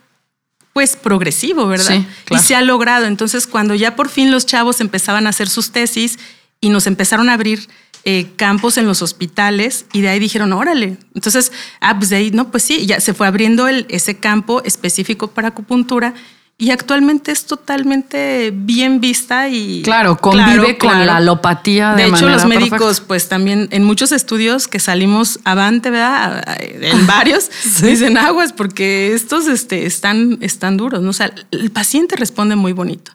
pues 0.73 0.97
progresivo, 0.97 1.67
¿verdad? 1.67 2.01
Y 2.29 2.37
se 2.39 2.55
ha 2.55 2.61
logrado. 2.61 3.05
Entonces 3.05 3.47
cuando 3.47 3.73
ya 3.73 3.95
por 3.95 4.09
fin 4.09 4.31
los 4.31 4.45
chavos 4.45 4.81
empezaban 4.81 5.27
a 5.27 5.29
hacer 5.29 5.47
sus 5.47 5.71
tesis 5.71 6.19
y 6.61 6.69
nos 6.69 6.87
empezaron 6.87 7.29
a 7.29 7.33
abrir 7.33 7.67
eh, 8.03 8.31
campos 8.35 8.77
en 8.77 8.87
los 8.87 9.01
hospitales 9.01 9.85
y 9.93 10.01
de 10.01 10.09
ahí 10.09 10.19
dijeron, 10.19 10.53
órale. 10.53 10.97
Entonces, 11.13 11.51
ah, 11.81 11.97
pues 11.97 12.09
de 12.09 12.15
ahí, 12.15 12.31
no, 12.31 12.49
pues 12.49 12.63
sí, 12.63 12.85
ya 12.85 12.99
se 12.99 13.13
fue 13.13 13.27
abriendo 13.27 13.67
el, 13.67 13.85
ese 13.89 14.17
campo 14.17 14.61
específico 14.63 15.27
para 15.27 15.49
acupuntura 15.49 16.13
y 16.61 16.69
actualmente 16.69 17.31
es 17.31 17.47
totalmente 17.47 18.51
bien 18.53 19.01
vista 19.01 19.49
y 19.49 19.81
claro 19.81 20.17
convive 20.17 20.77
con 20.77 21.07
la 21.07 21.15
alopatía 21.17 21.95
de, 21.95 22.03
de 22.03 22.09
hecho 22.09 22.29
los 22.29 22.45
médicos 22.45 23.01
pues 23.01 23.27
también 23.27 23.67
en 23.71 23.83
muchos 23.83 24.11
estudios 24.11 24.67
que 24.67 24.79
salimos 24.79 25.39
avante 25.43 25.89
verdad 25.89 26.45
en 26.59 27.07
varios 27.07 27.49
dicen 27.81 28.15
aguas 28.15 28.53
porque 28.53 29.15
estos 29.15 29.47
este, 29.47 29.87
están 29.87 30.37
están 30.41 30.77
duros 30.77 31.01
¿no? 31.01 31.09
o 31.09 31.13
sea 31.13 31.33
el 31.49 31.71
paciente 31.71 32.15
responde 32.15 32.55
muy 32.55 32.73
bonito 32.73 33.11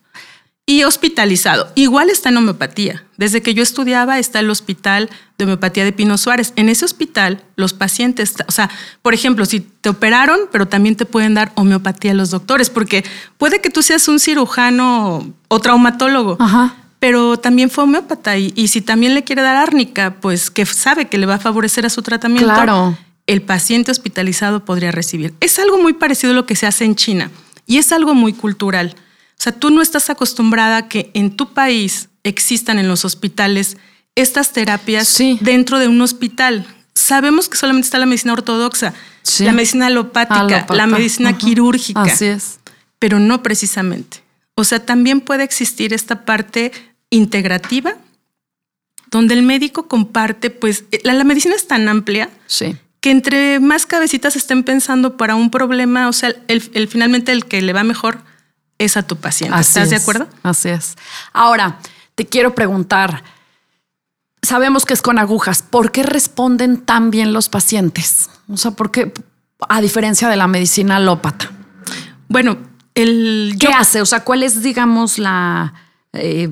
y 0.68 0.82
hospitalizado. 0.82 1.70
Igual 1.76 2.10
está 2.10 2.30
en 2.30 2.38
homeopatía. 2.38 3.04
Desde 3.16 3.40
que 3.40 3.54
yo 3.54 3.62
estudiaba 3.62 4.18
está 4.18 4.40
el 4.40 4.50
hospital 4.50 5.08
de 5.38 5.44
homeopatía 5.44 5.84
de 5.84 5.92
Pino 5.92 6.18
Suárez. 6.18 6.52
En 6.56 6.68
ese 6.68 6.84
hospital 6.84 7.44
los 7.54 7.72
pacientes, 7.72 8.34
o 8.48 8.50
sea, 8.52 8.68
por 9.00 9.14
ejemplo, 9.14 9.46
si 9.46 9.60
te 9.60 9.88
operaron, 9.88 10.40
pero 10.50 10.66
también 10.66 10.96
te 10.96 11.06
pueden 11.06 11.34
dar 11.34 11.52
homeopatía 11.54 12.14
los 12.14 12.30
doctores, 12.30 12.68
porque 12.68 13.04
puede 13.38 13.60
que 13.60 13.70
tú 13.70 13.80
seas 13.82 14.08
un 14.08 14.18
cirujano 14.18 15.32
o 15.46 15.60
traumatólogo. 15.60 16.36
Pero 16.98 17.38
también 17.38 17.70
fue 17.70 17.84
homeópata 17.84 18.36
y, 18.36 18.66
si 18.66 18.80
también 18.80 19.14
le 19.14 19.22
quiere 19.22 19.42
dar 19.42 19.56
árnica, 19.56 20.16
pues 20.20 20.50
que 20.50 20.66
sabe 20.66 21.06
que 21.06 21.18
le 21.18 21.26
va 21.26 21.34
a 21.34 21.38
favorecer 21.38 21.86
a 21.86 21.90
su 21.90 22.02
tratamiento, 22.02 22.52
claro. 22.52 22.98
el 23.28 23.42
paciente 23.42 23.92
hospitalizado 23.92 24.64
podría 24.64 24.90
recibir. 24.90 25.32
Es 25.38 25.60
algo 25.60 25.78
muy 25.78 25.92
parecido 25.92 26.32
a 26.32 26.34
lo 26.34 26.46
que 26.46 26.56
se 26.56 26.66
hace 26.66 26.84
en 26.84 26.96
China 26.96 27.30
y 27.66 27.78
es 27.78 27.92
algo 27.92 28.14
muy 28.14 28.32
cultural. 28.32 28.96
O 29.38 29.42
sea, 29.42 29.52
tú 29.52 29.70
no 29.70 29.82
estás 29.82 30.10
acostumbrada 30.10 30.76
a 30.78 30.88
que 30.88 31.10
en 31.14 31.36
tu 31.36 31.52
país 31.52 32.08
existan 32.24 32.78
en 32.78 32.88
los 32.88 33.04
hospitales 33.04 33.76
estas 34.14 34.52
terapias 34.52 35.18
dentro 35.40 35.78
de 35.78 35.88
un 35.88 36.00
hospital. 36.00 36.66
Sabemos 36.94 37.48
que 37.48 37.58
solamente 37.58 37.86
está 37.86 37.98
la 37.98 38.06
medicina 38.06 38.32
ortodoxa, 38.32 38.94
la 39.40 39.52
medicina 39.52 39.86
alopática, 39.86 40.66
la 40.70 40.86
medicina 40.86 41.36
quirúrgica. 41.36 42.02
Así 42.02 42.24
es. 42.24 42.58
Pero 42.98 43.20
no 43.20 43.42
precisamente. 43.42 44.22
O 44.54 44.64
sea, 44.64 44.84
también 44.84 45.20
puede 45.20 45.44
existir 45.44 45.92
esta 45.92 46.24
parte 46.24 46.72
integrativa 47.10 47.96
donde 49.10 49.34
el 49.34 49.42
médico 49.42 49.86
comparte, 49.86 50.50
pues 50.50 50.84
la, 51.04 51.22
medicina 51.24 51.54
es 51.54 51.66
tan 51.66 51.88
amplia 51.88 52.28
que 53.00 53.10
entre 53.10 53.60
más 53.60 53.86
cabecitas 53.86 54.34
estén 54.34 54.64
pensando 54.64 55.16
para 55.16 55.36
un 55.36 55.50
problema, 55.50 56.08
o 56.08 56.12
sea, 56.12 56.34
el, 56.48 56.88
finalmente 56.88 57.32
el 57.32 57.44
que 57.44 57.62
le 57.62 57.72
va 57.72 57.84
mejor 57.84 58.18
es 58.78 58.96
a 58.96 59.02
tu 59.02 59.16
paciente. 59.16 59.58
¿Estás 59.60 59.90
de 59.90 59.96
acuerdo? 59.96 60.28
Así 60.42 60.68
es. 60.68 60.96
Ahora, 61.32 61.78
te 62.14 62.26
quiero 62.26 62.54
preguntar, 62.54 63.22
sabemos 64.42 64.84
que 64.84 64.94
es 64.94 65.02
con 65.02 65.18
agujas, 65.18 65.62
¿por 65.62 65.92
qué 65.92 66.02
responden 66.02 66.78
tan 66.78 67.10
bien 67.10 67.32
los 67.32 67.48
pacientes? 67.48 68.30
O 68.48 68.56
sea, 68.56 68.72
¿por 68.72 68.90
qué, 68.90 69.12
a 69.68 69.80
diferencia 69.80 70.28
de 70.28 70.36
la 70.36 70.46
medicina 70.46 70.96
alópata? 70.96 71.50
Bueno, 72.28 72.58
el... 72.94 73.56
¿Qué 73.58 73.68
hace? 73.68 74.00
O 74.00 74.06
sea, 74.06 74.24
¿cuál 74.24 74.42
es, 74.42 74.62
digamos, 74.62 75.18
la, 75.18 75.74
eh, 76.12 76.48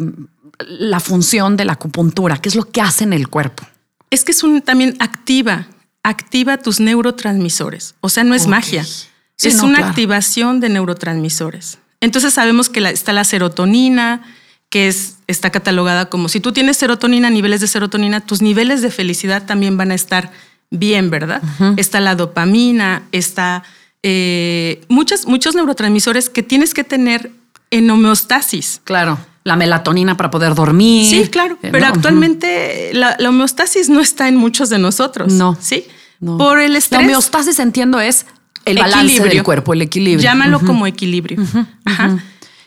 la 0.58 1.00
función 1.00 1.56
de 1.56 1.64
la 1.64 1.74
acupuntura? 1.74 2.38
¿Qué 2.38 2.48
es 2.48 2.54
lo 2.54 2.70
que 2.70 2.80
hace 2.80 3.04
en 3.04 3.12
el 3.12 3.28
cuerpo? 3.28 3.64
Es 4.10 4.24
que 4.24 4.32
es 4.32 4.42
un, 4.42 4.62
también 4.62 4.96
activa, 5.00 5.66
activa 6.02 6.58
tus 6.58 6.80
neurotransmisores. 6.80 7.94
O 8.00 8.08
sea, 8.08 8.24
no 8.24 8.34
es 8.34 8.46
magia. 8.46 8.82
es 8.82 9.62
una 9.62 9.88
activación 9.88 10.60
de 10.60 10.68
neurotransmisores. 10.68 11.78
Entonces 12.04 12.34
sabemos 12.34 12.68
que 12.68 12.80
está 12.80 13.14
la 13.14 13.24
serotonina, 13.24 14.20
que 14.68 14.88
es, 14.88 15.16
está 15.26 15.48
catalogada 15.48 16.10
como 16.10 16.28
si 16.28 16.38
tú 16.38 16.52
tienes 16.52 16.76
serotonina, 16.76 17.30
niveles 17.30 17.62
de 17.62 17.66
serotonina, 17.66 18.20
tus 18.20 18.42
niveles 18.42 18.82
de 18.82 18.90
felicidad 18.90 19.46
también 19.46 19.78
van 19.78 19.90
a 19.90 19.94
estar 19.94 20.30
bien, 20.70 21.08
¿verdad? 21.08 21.42
Está 21.78 22.00
la 22.00 22.14
dopamina, 22.14 23.04
está 23.10 23.62
eh, 24.02 24.84
muchos, 24.88 25.26
muchos 25.26 25.54
neurotransmisores 25.54 26.28
que 26.28 26.42
tienes 26.42 26.74
que 26.74 26.84
tener 26.84 27.30
en 27.70 27.90
homeostasis. 27.90 28.82
Claro. 28.84 29.18
La 29.42 29.56
melatonina 29.56 30.14
para 30.18 30.30
poder 30.30 30.54
dormir. 30.54 31.08
Sí, 31.08 31.28
claro. 31.28 31.58
Eh, 31.62 31.70
pero 31.72 31.86
actualmente 31.86 32.90
la, 32.92 33.16
homeostasis 33.26 33.88
no 33.88 34.00
está 34.00 34.28
en 34.28 34.36
muchos 34.36 34.68
de 34.68 34.78
nosotros. 34.78 35.32
No. 35.32 35.56
Sí. 35.58 35.86
Por 36.20 36.60
el 36.60 36.76
estrés. 36.76 37.00
La 37.00 37.06
homeostasis, 37.06 37.58
entiendo, 37.60 37.98
es 37.98 38.26
el 38.64 38.78
balance 38.78 39.22
del 39.22 39.42
cuerpo, 39.42 39.72
el 39.72 39.82
equilibrio. 39.82 40.22
Llámalo 40.22 40.60
como 40.60 40.86
equilibrio. 40.86 41.38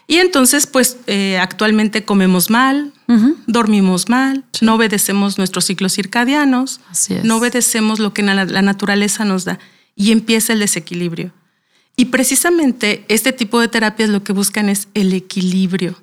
Y 0.10 0.18
entonces, 0.18 0.68
pues 0.68 0.98
eh, 1.08 1.38
actualmente 1.38 2.06
comemos 2.06 2.50
mal, 2.50 2.94
dormimos 3.46 4.08
mal, 4.08 4.46
no 4.62 4.76
obedecemos 4.76 5.38
nuestros 5.38 5.66
ciclos 5.66 5.94
circadianos, 5.94 6.80
no 7.24 7.38
obedecemos 7.38 8.00
lo 8.00 8.14
que 8.14 8.24
la, 8.24 8.46
la 8.46 8.62
naturaleza 8.62 9.26
nos 9.26 9.44
da 9.44 9.60
y 9.96 10.12
empieza 10.12 10.54
el 10.54 10.60
desequilibrio. 10.60 11.34
Y 11.98 12.06
precisamente 12.06 13.04
este 13.10 13.34
tipo 13.34 13.60
de 13.60 13.68
terapias 13.68 14.10
lo 14.10 14.24
que 14.24 14.32
buscan 14.32 14.70
es 14.70 14.88
el 14.94 15.14
equilibrio. 15.14 15.96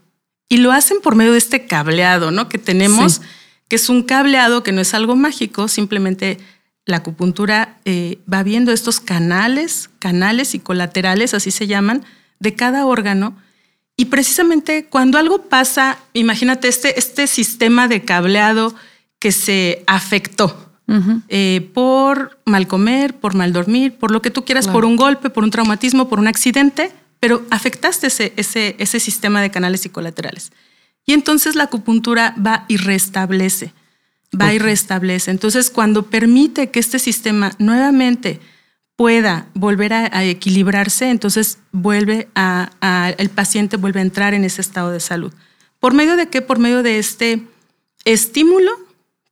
Y 0.48 0.58
lo 0.58 0.72
hacen 0.72 0.98
por 1.02 1.14
medio 1.14 1.32
de 1.32 1.38
este 1.38 1.66
cableado, 1.66 2.30
¿no? 2.30 2.48
Que 2.48 2.58
tenemos, 2.58 3.22
que 3.68 3.76
es 3.76 3.88
un 3.88 4.02
cableado 4.02 4.62
que 4.62 4.72
no 4.72 4.80
es 4.80 4.92
algo 4.92 5.16
mágico, 5.16 5.68
simplemente 5.68 6.38
la 6.86 6.98
acupuntura 6.98 7.78
eh, 7.84 8.18
va 8.30 8.42
viendo 8.42 8.72
estos 8.72 9.00
canales, 9.00 9.90
canales 9.98 10.54
y 10.54 10.58
colaterales, 10.58 11.34
así 11.34 11.50
se 11.50 11.66
llaman, 11.66 12.04
de 12.40 12.54
cada 12.54 12.86
órgano. 12.86 13.36
Y 13.96 14.06
precisamente 14.06 14.86
cuando 14.86 15.18
algo 15.18 15.42
pasa, 15.42 15.98
imagínate 16.12 16.68
este, 16.68 16.98
este 16.98 17.26
sistema 17.26 17.88
de 17.88 18.02
cableado 18.04 18.74
que 19.18 19.32
se 19.32 19.82
afectó 19.86 20.60
eh, 21.28 21.70
por 21.72 22.38
mal 22.44 22.66
comer, 22.66 23.16
por 23.16 23.34
mal 23.34 23.54
dormir, 23.54 23.94
por 23.94 24.10
lo 24.10 24.20
que 24.20 24.30
tú 24.30 24.44
quieras, 24.44 24.68
por 24.68 24.84
un 24.84 24.96
golpe, 24.96 25.30
por 25.30 25.44
un 25.44 25.50
traumatismo, 25.50 26.08
por 26.08 26.18
un 26.18 26.26
accidente, 26.26 26.92
pero 27.20 27.42
afectaste 27.50 28.08
ese, 28.08 28.34
ese, 28.36 28.76
ese 28.78 29.00
sistema 29.00 29.40
de 29.40 29.50
canales 29.50 29.86
y 29.86 29.88
colaterales. 29.88 30.52
Y 31.06 31.14
entonces 31.14 31.54
la 31.54 31.64
acupuntura 31.64 32.34
va 32.44 32.66
y 32.68 32.76
restablece 32.76 33.72
va 34.40 34.54
y 34.54 34.58
restablece. 34.58 35.30
Entonces, 35.30 35.70
cuando 35.70 36.06
permite 36.06 36.70
que 36.70 36.80
este 36.80 36.98
sistema 36.98 37.52
nuevamente 37.58 38.40
pueda 38.96 39.46
volver 39.54 39.92
a, 39.92 40.24
equilibrarse, 40.24 41.10
entonces 41.10 41.58
vuelve 41.72 42.28
a, 42.34 43.14
el 43.18 43.30
paciente 43.30 43.76
vuelve 43.76 44.00
a 44.00 44.04
entrar 44.04 44.34
en 44.34 44.44
ese 44.44 44.60
estado 44.60 44.90
de 44.90 45.00
salud. 45.00 45.32
¿Por 45.80 45.94
medio 45.94 46.16
de 46.16 46.28
qué? 46.28 46.42
Por 46.42 46.58
medio 46.58 46.82
de 46.82 46.98
este 46.98 47.42
estímulo 48.04 48.70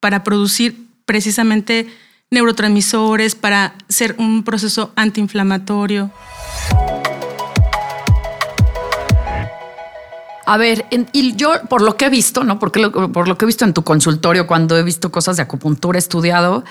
para 0.01 0.25
producir 0.25 0.87
precisamente 1.05 1.89
neurotransmisores, 2.31 3.35
para 3.35 3.75
ser 3.89 4.17
un 4.19 4.43
proceso 4.43 4.93
antiinflamatorio. 4.97 6.11
A 10.47 10.57
ver, 10.57 10.87
y 11.13 11.37
yo 11.37 11.53
por 11.69 11.83
lo 11.83 11.97
que 11.97 12.07
he 12.07 12.11
visto, 12.11 12.45
¿no? 12.45 12.59
Porque 12.59 12.91
por 12.91 13.29
lo 13.29 13.39
que 13.39 13.45
he 13.45 13.47
visto 13.47 13.65
en 13.65 13.73
tu 13.73 13.83
consultorio, 13.85 14.47
cuando 14.47 14.77
he 14.77 14.83
visto 14.83 15.13
cosas 15.13 15.37
de 15.37 15.43
acupuntura 15.43 15.99
estudiado, 15.99 16.65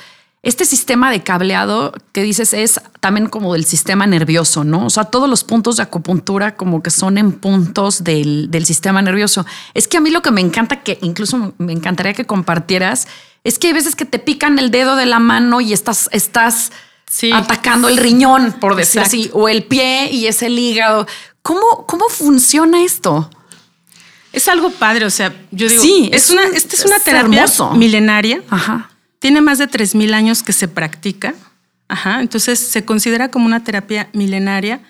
este 0.43 0.65
sistema 0.65 1.11
de 1.11 1.21
cableado 1.21 1.93
que 2.13 2.23
dices 2.23 2.53
es 2.53 2.81
también 2.99 3.27
como 3.27 3.53
del 3.53 3.63
sistema 3.63 4.07
nervioso, 4.07 4.63
¿no? 4.63 4.87
O 4.87 4.89
sea, 4.89 5.05
todos 5.05 5.29
los 5.29 5.43
puntos 5.43 5.77
de 5.77 5.83
acupuntura 5.83 6.55
como 6.55 6.81
que 6.81 6.89
son 6.89 7.19
en 7.19 7.31
puntos 7.31 8.03
del, 8.03 8.49
sistema 8.65 9.03
nervioso. 9.03 9.45
Es 9.75 9.87
que 9.87 9.97
a 9.97 10.01
mí 10.01 10.09
lo 10.09 10.23
que 10.23 10.31
me 10.31 10.41
encanta, 10.41 10.81
que 10.81 10.97
incluso 11.03 11.53
me 11.59 11.73
encantaría 11.73 12.13
que 12.13 12.25
compartieras, 12.25 13.07
es 13.43 13.59
que 13.59 13.67
hay 13.67 13.73
veces 13.73 13.95
que 13.95 14.05
te 14.05 14.17
pican 14.17 14.57
el 14.57 14.71
dedo 14.71 14.95
de 14.95 15.05
la 15.05 15.19
mano 15.19 15.61
y 15.61 15.73
estás, 15.73 16.09
estás 16.11 16.71
atacando 17.33 17.87
el 17.87 17.97
riñón, 17.97 18.53
por 18.53 18.75
decir 18.75 19.01
así, 19.01 19.29
o 19.33 19.47
el 19.47 19.63
pie 19.63 20.09
y 20.11 20.25
es 20.25 20.41
el 20.41 20.57
hígado. 20.57 21.05
¿Cómo, 21.43 21.85
cómo 21.85 22.09
funciona 22.09 22.83
esto? 22.83 23.29
Es 24.33 24.47
algo 24.47 24.69
padre, 24.69 25.05
o 25.05 25.09
sea, 25.09 25.33
yo 25.51 25.67
digo, 25.67 25.81
sí, 25.81 26.09
es, 26.13 26.29
una, 26.29 26.43
esta 26.43 26.75
es 26.75 26.85
una 26.85 26.99
terapia 26.99 27.45
milenaria. 27.75 28.41
Ajá 28.49 28.91
tiene 29.21 29.39
más 29.39 29.59
de 29.59 29.69
3.000 29.69 30.15
años 30.15 30.41
que 30.41 30.51
se 30.51 30.67
practica. 30.67 31.35
Ajá, 31.87 32.21
entonces 32.21 32.57
se 32.57 32.83
considera 32.83 33.29
como 33.29 33.45
una 33.45 33.63
terapia 33.63 34.09
milenaria 34.13 34.81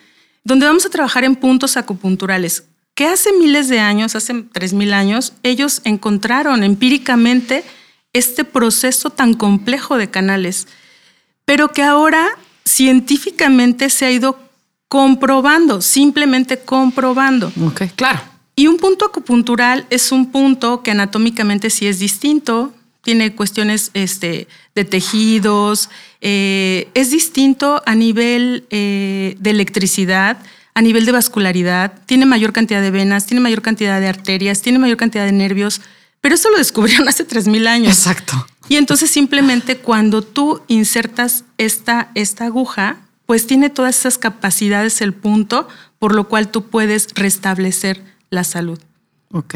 donde 0.46 0.66
vamos 0.66 0.86
a 0.86 0.90
trabajar 0.90 1.26
en 1.26 1.36
puntos 1.36 1.76
acupunturales 1.76 2.64
que 2.96 3.08
hace 3.08 3.34
miles 3.34 3.68
de 3.68 3.80
años, 3.80 4.16
hace 4.16 4.34
3.000 4.34 4.94
años, 4.94 5.34
ellos 5.44 5.82
encontraron 5.84 6.64
empíricamente 6.64 7.64
este 8.14 8.46
proceso 8.46 9.10
tan 9.10 9.34
complejo 9.34 9.98
de 9.98 10.10
canales, 10.10 10.68
pero 11.44 11.70
que 11.70 11.84
ahora 11.84 12.28
científicamente 12.66 13.90
se 13.90 14.06
ha 14.06 14.12
ido 14.12 14.40
comprobando, 14.88 15.82
simplemente 15.82 16.60
comprobando. 16.60 17.52
Ok, 17.66 17.84
claro. 17.96 18.31
Y 18.56 18.68
un 18.68 18.78
punto 18.78 19.06
acupuntural 19.06 19.86
es 19.90 20.12
un 20.12 20.32
punto 20.32 20.84
que 20.84 20.92
anatómicamente 20.92 21.70
sí 21.70 21.88
es 21.88 22.00
distinto, 22.00 22.74
tiene 23.02 23.34
cuestiones 23.36 23.92
este, 23.94 24.48
de 24.76 24.86
tejidos, 24.86 25.90
eh, 26.22 26.90
es 26.94 27.12
distinto 27.12 27.82
a 27.86 27.96
nivel 27.96 28.66
eh, 28.70 29.36
de 29.40 29.50
electricidad, 29.50 30.38
a 30.74 30.82
nivel 30.82 31.06
de 31.06 31.12
vascularidad, 31.12 31.94
tiene 32.06 32.26
mayor 32.26 32.54
cantidad 32.54 32.82
de 32.82 32.92
venas, 32.92 33.26
tiene 33.26 33.42
mayor 33.42 33.62
cantidad 33.62 34.00
de 34.00 34.08
arterias, 34.08 34.62
tiene 34.62 34.80
mayor 34.80 34.98
cantidad 34.98 35.26
de 35.26 35.32
nervios, 35.32 35.82
pero 36.22 36.36
eso 36.36 36.50
lo 36.50 36.58
descubrieron 36.58 37.08
hace 37.10 37.28
3.000 37.28 37.68
años. 37.68 37.98
Exacto. 37.98 38.46
Y 38.70 38.76
entonces 38.76 39.10
simplemente 39.10 39.78
cuando 39.78 40.22
tú 40.22 40.62
insertas 40.68 41.44
esta, 41.58 42.12
esta 42.16 42.46
aguja, 42.46 42.98
pues 43.26 43.48
tiene 43.48 43.70
todas 43.70 44.00
esas 44.00 44.18
capacidades 44.18 45.02
el 45.02 45.14
punto, 45.14 45.68
por 46.00 46.14
lo 46.16 46.28
cual 46.28 46.50
tú 46.50 46.68
puedes 46.68 47.08
restablecer 47.16 48.11
la 48.32 48.44
salud. 48.44 48.80
Ok. 49.34 49.56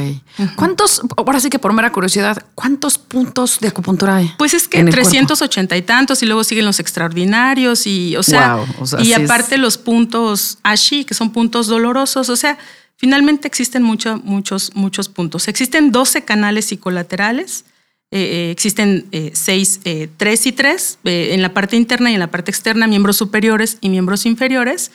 ¿Cuántos, 0.56 1.02
ahora 1.18 1.40
sí 1.40 1.50
que 1.50 1.60
por 1.60 1.74
mera 1.74 1.92
curiosidad, 1.92 2.46
cuántos 2.56 2.98
puntos 2.98 3.60
de 3.60 3.68
acupuntura 3.68 4.18
hay? 4.18 4.32
Pues 4.38 4.54
es 4.54 4.68
que 4.68 4.84
380 4.84 5.76
y 5.76 5.82
tantos 5.82 6.24
y 6.24 6.26
luego 6.26 6.44
siguen 6.46 6.66
los 6.66 6.80
extraordinarios 6.80 7.86
y, 7.86 8.16
o 8.16 8.24
sea, 8.24 8.60
y 9.02 9.12
aparte 9.14 9.58
los 9.58 9.78
puntos 9.78 10.60
ashi, 10.64 11.04
que 11.04 11.14
son 11.14 11.32
puntos 11.32 11.68
dolorosos, 11.68 12.30
o 12.30 12.36
sea, 12.38 12.58
finalmente 12.96 13.48
existen 13.48 13.84
muchos, 13.84 14.24
muchos, 14.24 14.72
muchos 14.76 15.10
puntos. 15.10 15.50
Existen 15.50 15.92
12 15.92 16.24
canales 16.24 16.66
psicolaterales, 16.66 17.66
eh, 18.12 18.20
eh, 18.20 18.52
existen 18.52 19.08
eh, 19.12 19.32
seis, 19.34 19.82
tres 20.16 20.46
y 20.46 20.54
tres, 20.54 21.00
en 21.04 21.42
la 21.42 21.54
parte 21.54 21.76
interna 21.76 22.12
y 22.12 22.14
en 22.14 22.22
la 22.22 22.32
parte 22.32 22.50
externa, 22.50 22.88
miembros 22.88 23.18
superiores 23.18 23.78
y 23.82 23.90
miembros 23.90 24.26
inferiores, 24.26 24.92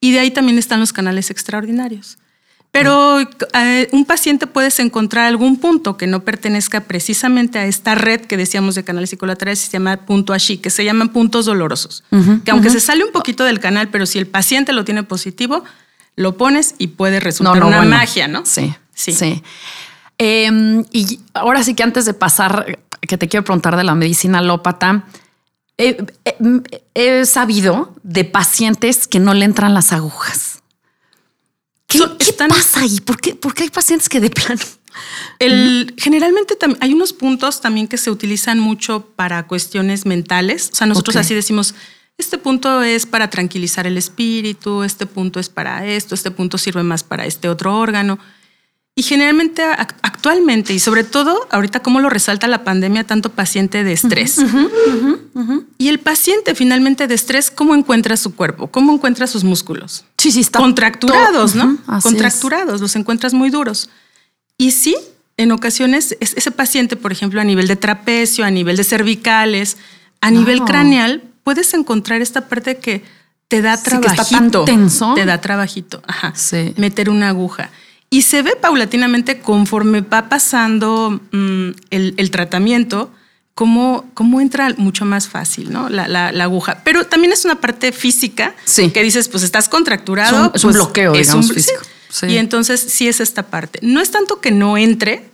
y 0.00 0.12
de 0.12 0.18
ahí 0.18 0.30
también 0.30 0.58
están 0.58 0.80
los 0.80 0.92
canales 0.92 1.30
extraordinarios. 1.30 2.18
Pero 2.78 3.20
eh, 3.20 3.88
un 3.92 4.04
paciente 4.04 4.46
puedes 4.46 4.78
encontrar 4.78 5.26
algún 5.26 5.58
punto 5.58 5.96
que 5.96 6.06
no 6.06 6.20
pertenezca 6.24 6.80
precisamente 6.82 7.58
a 7.58 7.66
esta 7.66 7.94
red 7.94 8.20
que 8.22 8.36
decíamos 8.36 8.74
de 8.74 8.84
canales 8.84 9.10
psicolaterales, 9.10 9.58
se 9.58 9.70
llama 9.70 9.96
punto 9.98 10.32
ASHI, 10.32 10.58
que 10.58 10.70
se 10.70 10.84
llaman 10.84 11.08
puntos 11.10 11.46
dolorosos. 11.46 12.04
que 12.44 12.50
aunque 12.50 12.70
se 12.70 12.80
sale 12.80 13.04
un 13.04 13.12
poquito 13.12 13.44
del 13.44 13.60
canal, 13.60 13.88
pero 13.88 14.06
si 14.06 14.18
el 14.18 14.26
paciente 14.26 14.72
lo 14.72 14.84
tiene 14.84 15.02
positivo, 15.02 15.64
lo 16.16 16.36
pones 16.36 16.74
y 16.78 16.88
puede 16.88 17.20
resultar 17.20 17.62
una 17.64 17.82
magia, 17.82 18.28
¿no? 18.28 18.44
Sí, 18.44 18.74
sí. 18.94 19.12
sí. 19.12 19.42
Em, 20.18 20.84
y 20.92 21.20
ahora 21.34 21.62
sí 21.62 21.74
que 21.74 21.82
antes 21.82 22.04
de 22.04 22.14
pasar, 22.14 22.78
que 23.00 23.18
te 23.18 23.28
quiero 23.28 23.44
preguntar 23.44 23.76
de 23.76 23.84
la 23.84 23.94
medicina 23.94 24.38
alópata, 24.38 25.04
he 25.76 27.24
sabido 27.24 27.94
de 28.02 28.24
pacientes 28.24 29.06
que 29.06 29.20
no 29.20 29.32
le 29.34 29.44
entran 29.44 29.74
las 29.74 29.92
agujas. 29.92 30.57
¿Qué, 31.88 32.32
pasa 32.48 32.80
ahí? 32.80 33.00
¿Por 33.00 33.20
qué, 33.20 33.36
hay 33.62 33.70
pacientes 33.70 34.08
que 34.08 34.20
de 34.20 34.30
plano? 34.30 34.60
El, 35.38 35.94
generalmente 35.96 36.56
hay 36.80 36.92
unos 36.92 37.12
puntos 37.12 37.60
también 37.60 37.88
que 37.88 37.96
se 37.98 38.10
utilizan 38.10 38.58
mucho 38.58 39.06
para 39.16 39.46
cuestiones 39.46 40.04
mentales. 40.06 40.70
O 40.72 40.76
sea, 40.76 40.86
nosotros 40.86 41.16
así 41.16 41.34
decimos, 41.34 41.74
este 42.18 42.36
punto 42.36 42.82
es 42.82 43.06
para 43.06 43.30
tranquilizar 43.30 43.86
el 43.86 43.96
espíritu, 43.96 44.82
este 44.82 45.06
punto 45.06 45.40
es 45.40 45.48
para 45.48 45.86
esto, 45.86 46.14
este 46.14 46.30
punto 46.30 46.58
sirve 46.58 46.82
más 46.82 47.04
para 47.04 47.26
este 47.26 47.48
otro 47.48 47.78
órgano. 47.78 48.18
Y 48.98 49.04
generalmente 49.04 49.62
actualmente, 49.62 50.74
y 50.74 50.80
sobre 50.80 51.04
todo 51.04 51.46
ahorita 51.52 51.84
como 51.84 52.00
lo 52.00 52.10
resalta 52.10 52.48
la 52.48 52.64
pandemia, 52.64 53.04
tanto 53.04 53.30
paciente 53.30 53.84
de 53.84 53.92
estrés. 53.92 54.40
Y 55.78 55.86
el 55.86 56.00
paciente 56.00 56.56
finalmente 56.56 57.06
de 57.06 57.14
estrés, 57.14 57.52
¿cómo 57.52 57.76
encuentra 57.76 58.16
su 58.16 58.34
cuerpo? 58.34 58.66
¿Cómo 58.66 58.92
encuentra 58.92 59.28
sus 59.28 59.44
músculos? 59.44 60.04
Sí, 60.16 60.32
sí, 60.32 60.40
está. 60.40 60.58
Contracturados, 60.58 61.54
¿no? 61.54 61.78
Contracturados, 62.02 62.80
los 62.80 62.96
encuentras 62.96 63.34
muy 63.34 63.50
duros. 63.50 63.88
Y 64.56 64.72
sí, 64.72 64.96
en 65.36 65.52
ocasiones 65.52 66.16
ese 66.18 66.50
paciente, 66.50 66.96
por 66.96 67.12
ejemplo, 67.12 67.40
a 67.40 67.44
nivel 67.44 67.68
de 67.68 67.76
trapecio, 67.76 68.44
a 68.44 68.50
nivel 68.50 68.76
de 68.76 68.82
cervicales, 68.82 69.76
a 70.20 70.32
nivel 70.32 70.62
craneal, 70.62 71.22
puedes 71.44 71.72
encontrar 71.72 72.20
esta 72.20 72.48
parte 72.48 72.78
que 72.78 73.04
te 73.46 73.62
da 73.62 73.80
trabajito. 73.80 74.64
tenso. 74.64 75.14
Te 75.14 75.24
da 75.24 75.40
trabajito. 75.40 76.02
Ajá. 76.04 76.32
Sí. 76.34 76.74
Meter 76.76 77.10
una 77.10 77.28
aguja. 77.28 77.70
Y 78.10 78.22
se 78.22 78.42
ve 78.42 78.56
paulatinamente 78.56 79.40
conforme 79.40 80.00
va 80.00 80.28
pasando 80.28 81.20
mm, 81.30 81.70
el, 81.90 82.30
tratamiento, 82.30 83.10
cómo, 83.54 84.06
cómo 84.14 84.40
entra 84.40 84.74
mucho 84.78 85.04
más 85.04 85.28
fácil, 85.28 85.72
¿no? 85.72 85.88
La, 85.90 86.28
aguja. 86.42 86.80
Pero 86.84 87.04
también 87.04 87.32
es 87.32 87.44
una 87.44 87.60
parte 87.60 87.92
física 87.92 88.54
que 88.94 89.02
dices, 89.02 89.28
pues 89.28 89.42
estás 89.42 89.68
contracturado. 89.68 90.52
Es 90.54 90.64
un, 90.64 90.70
pues, 90.70 90.82
bloqueo, 90.82 91.12
digamos, 91.12 91.52
físico. 91.52 91.82
Y 92.26 92.36
entonces 92.36 92.80
sí 92.80 93.08
es 93.08 93.20
esta 93.20 93.44
parte. 93.44 93.78
No 93.82 94.00
es 94.00 94.10
tanto 94.10 94.40
que 94.40 94.50
no 94.50 94.78
entre, 94.78 95.28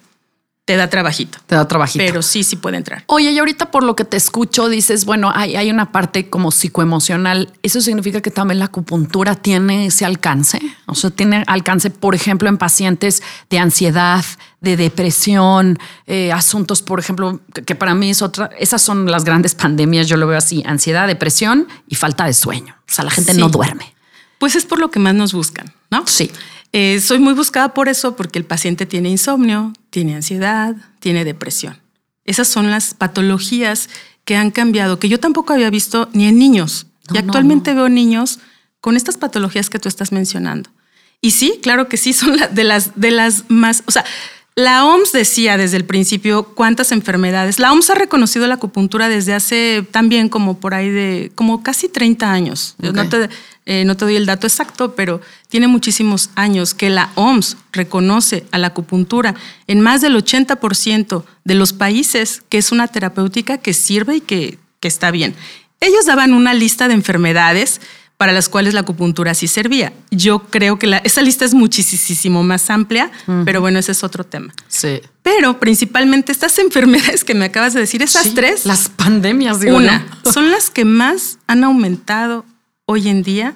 te 0.64 0.76
da 0.76 0.88
trabajito. 0.88 1.38
Te 1.46 1.56
da 1.56 1.68
trabajito. 1.68 2.02
Pero 2.04 2.22
sí, 2.22 2.42
sí 2.42 2.56
puede 2.56 2.78
entrar. 2.78 3.04
Oye, 3.06 3.30
y 3.30 3.38
ahorita 3.38 3.70
por 3.70 3.82
lo 3.82 3.94
que 3.94 4.06
te 4.06 4.16
escucho, 4.16 4.68
dices, 4.70 5.04
bueno, 5.04 5.30
hay, 5.34 5.56
hay 5.56 5.70
una 5.70 5.92
parte 5.92 6.30
como 6.30 6.50
psicoemocional. 6.50 7.52
¿Eso 7.62 7.82
significa 7.82 8.22
que 8.22 8.30
también 8.30 8.60
la 8.60 8.66
acupuntura 8.66 9.34
tiene 9.34 9.86
ese 9.86 10.06
alcance? 10.06 10.60
O 10.86 10.94
sea, 10.94 11.10
tiene 11.10 11.44
alcance, 11.46 11.90
por 11.90 12.14
ejemplo, 12.14 12.48
en 12.48 12.56
pacientes 12.56 13.22
de 13.50 13.58
ansiedad, 13.58 14.24
de 14.62 14.78
depresión, 14.78 15.78
eh, 16.06 16.32
asuntos, 16.32 16.80
por 16.80 16.98
ejemplo, 16.98 17.40
que, 17.66 17.74
para 17.74 17.94
mí 17.94 18.08
es 18.08 18.22
otra, 18.22 18.48
esas 18.58 18.80
son 18.80 19.10
las 19.10 19.24
grandes 19.24 19.54
pandemias, 19.54 20.08
yo 20.08 20.16
lo 20.16 20.26
veo 20.26 20.38
así, 20.38 20.62
ansiedad, 20.64 21.06
depresión 21.06 21.68
y 21.88 21.96
falta 21.96 22.24
de 22.24 22.32
sueño. 22.32 22.74
O 22.88 22.92
sea, 22.92 23.04
la 23.04 23.10
gente 23.10 23.34
no 23.34 23.50
duerme. 23.50 23.94
Pues 24.38 24.56
es 24.56 24.64
por 24.64 24.78
lo 24.78 24.90
que 24.90 24.98
más 24.98 25.14
nos 25.14 25.34
buscan, 25.34 25.74
¿no? 25.90 26.06
Sí. 26.06 26.30
Eh, 26.76 27.00
soy 27.00 27.20
muy 27.20 27.34
buscada 27.34 27.72
por 27.72 27.88
eso, 27.88 28.16
porque 28.16 28.36
el 28.36 28.44
paciente 28.44 28.84
tiene 28.84 29.08
insomnio, 29.08 29.72
tiene 29.90 30.16
ansiedad, 30.16 30.74
tiene 30.98 31.24
depresión. 31.24 31.80
Esas 32.24 32.48
son 32.48 32.68
las 32.68 32.94
patologías 32.94 33.88
que 34.24 34.34
han 34.34 34.50
cambiado, 34.50 34.98
que 34.98 35.08
yo 35.08 35.20
tampoco 35.20 35.52
había 35.52 35.70
visto 35.70 36.08
ni 36.14 36.26
en 36.26 36.36
niños. 36.36 36.88
y 37.12 37.18
actualmente 37.18 37.74
veo 37.74 37.88
niños 37.88 38.40
con 38.80 38.96
estas 38.96 39.18
patologías 39.18 39.70
que 39.70 39.78
tú 39.78 39.88
estás 39.88 40.10
mencionando. 40.10 40.68
Y 41.20 41.30
sí, 41.30 41.60
claro 41.62 41.88
que 41.88 41.96
sí, 41.96 42.12
son 42.12 42.36
de, 42.50 42.64
las, 42.64 42.90
de 42.96 43.12
las 43.12 43.44
más, 43.46 43.84
o 43.86 43.92
sea, 43.92 44.04
la 44.56 44.84
OMS 44.84 45.12
decía 45.12 45.56
desde 45.56 45.76
el 45.76 45.84
principio 45.84 46.42
cuántas 46.54 46.90
enfermedades. 46.90 47.60
La 47.60 47.72
OMS 47.72 47.90
ha 47.90 47.94
reconocido 47.94 48.48
la 48.48 48.54
acupuntura 48.54 49.08
desde 49.08 49.32
hace 49.32 49.86
también 49.92 50.28
como 50.28 50.58
por 50.58 50.74
ahí 50.74 50.90
de 50.90 51.30
como 51.36 51.62
casi 51.62 51.88
30 51.88 52.32
años. 52.32 52.74
No, 52.78 53.08
te, 53.08 53.28
eh, 53.66 53.84
no 53.84 53.96
te 53.96 54.04
doy 54.04 54.16
el 54.16 54.26
dato 54.26 54.46
exacto, 54.46 54.94
pero 54.94 55.20
tiene 55.48 55.68
muchísimos 55.68 56.30
años 56.34 56.74
que 56.74 56.90
la 56.90 57.10
OMS 57.14 57.56
reconoce 57.72 58.46
a 58.50 58.58
la 58.58 58.68
acupuntura 58.68 59.34
en 59.66 59.80
más 59.80 60.02
del 60.02 60.14
80% 60.16 61.24
de 61.44 61.54
los 61.54 61.72
países 61.72 62.42
que 62.48 62.58
es 62.58 62.72
una 62.72 62.88
terapéutica 62.88 63.58
que 63.58 63.72
sirve 63.72 64.16
y 64.16 64.20
que, 64.20 64.58
que 64.80 64.88
está 64.88 65.10
bien. 65.10 65.34
Ellos 65.80 66.06
daban 66.06 66.34
una 66.34 66.52
lista 66.52 66.88
de 66.88 66.94
enfermedades 66.94 67.80
para 68.16 68.32
las 68.32 68.48
cuales 68.48 68.74
la 68.74 68.80
acupuntura 68.80 69.34
sí 69.34 69.48
servía. 69.48 69.92
Yo 70.10 70.40
creo 70.50 70.78
que 70.78 70.86
la, 70.86 70.98
esa 70.98 71.20
lista 71.20 71.44
es 71.44 71.52
muchísimo 71.52 72.42
más 72.42 72.70
amplia, 72.70 73.10
pero 73.44 73.60
bueno, 73.60 73.78
ese 73.78 73.92
es 73.92 74.04
otro 74.04 74.24
tema. 74.24 74.54
Sí. 74.68 75.00
Pero 75.22 75.58
principalmente 75.58 76.32
estas 76.32 76.58
enfermedades 76.58 77.24
que 77.24 77.34
me 77.34 77.46
acabas 77.46 77.74
de 77.74 77.80
decir, 77.80 78.02
esas 78.02 78.34
tres. 78.34 78.66
Las 78.66 78.88
pandemias, 78.88 79.60
digo, 79.60 79.76
Una, 79.76 80.06
son 80.32 80.50
las 80.50 80.70
que 80.70 80.84
más 80.84 81.38
han 81.46 81.64
aumentado 81.64 82.44
hoy 82.86 83.08
en 83.08 83.22
día 83.22 83.54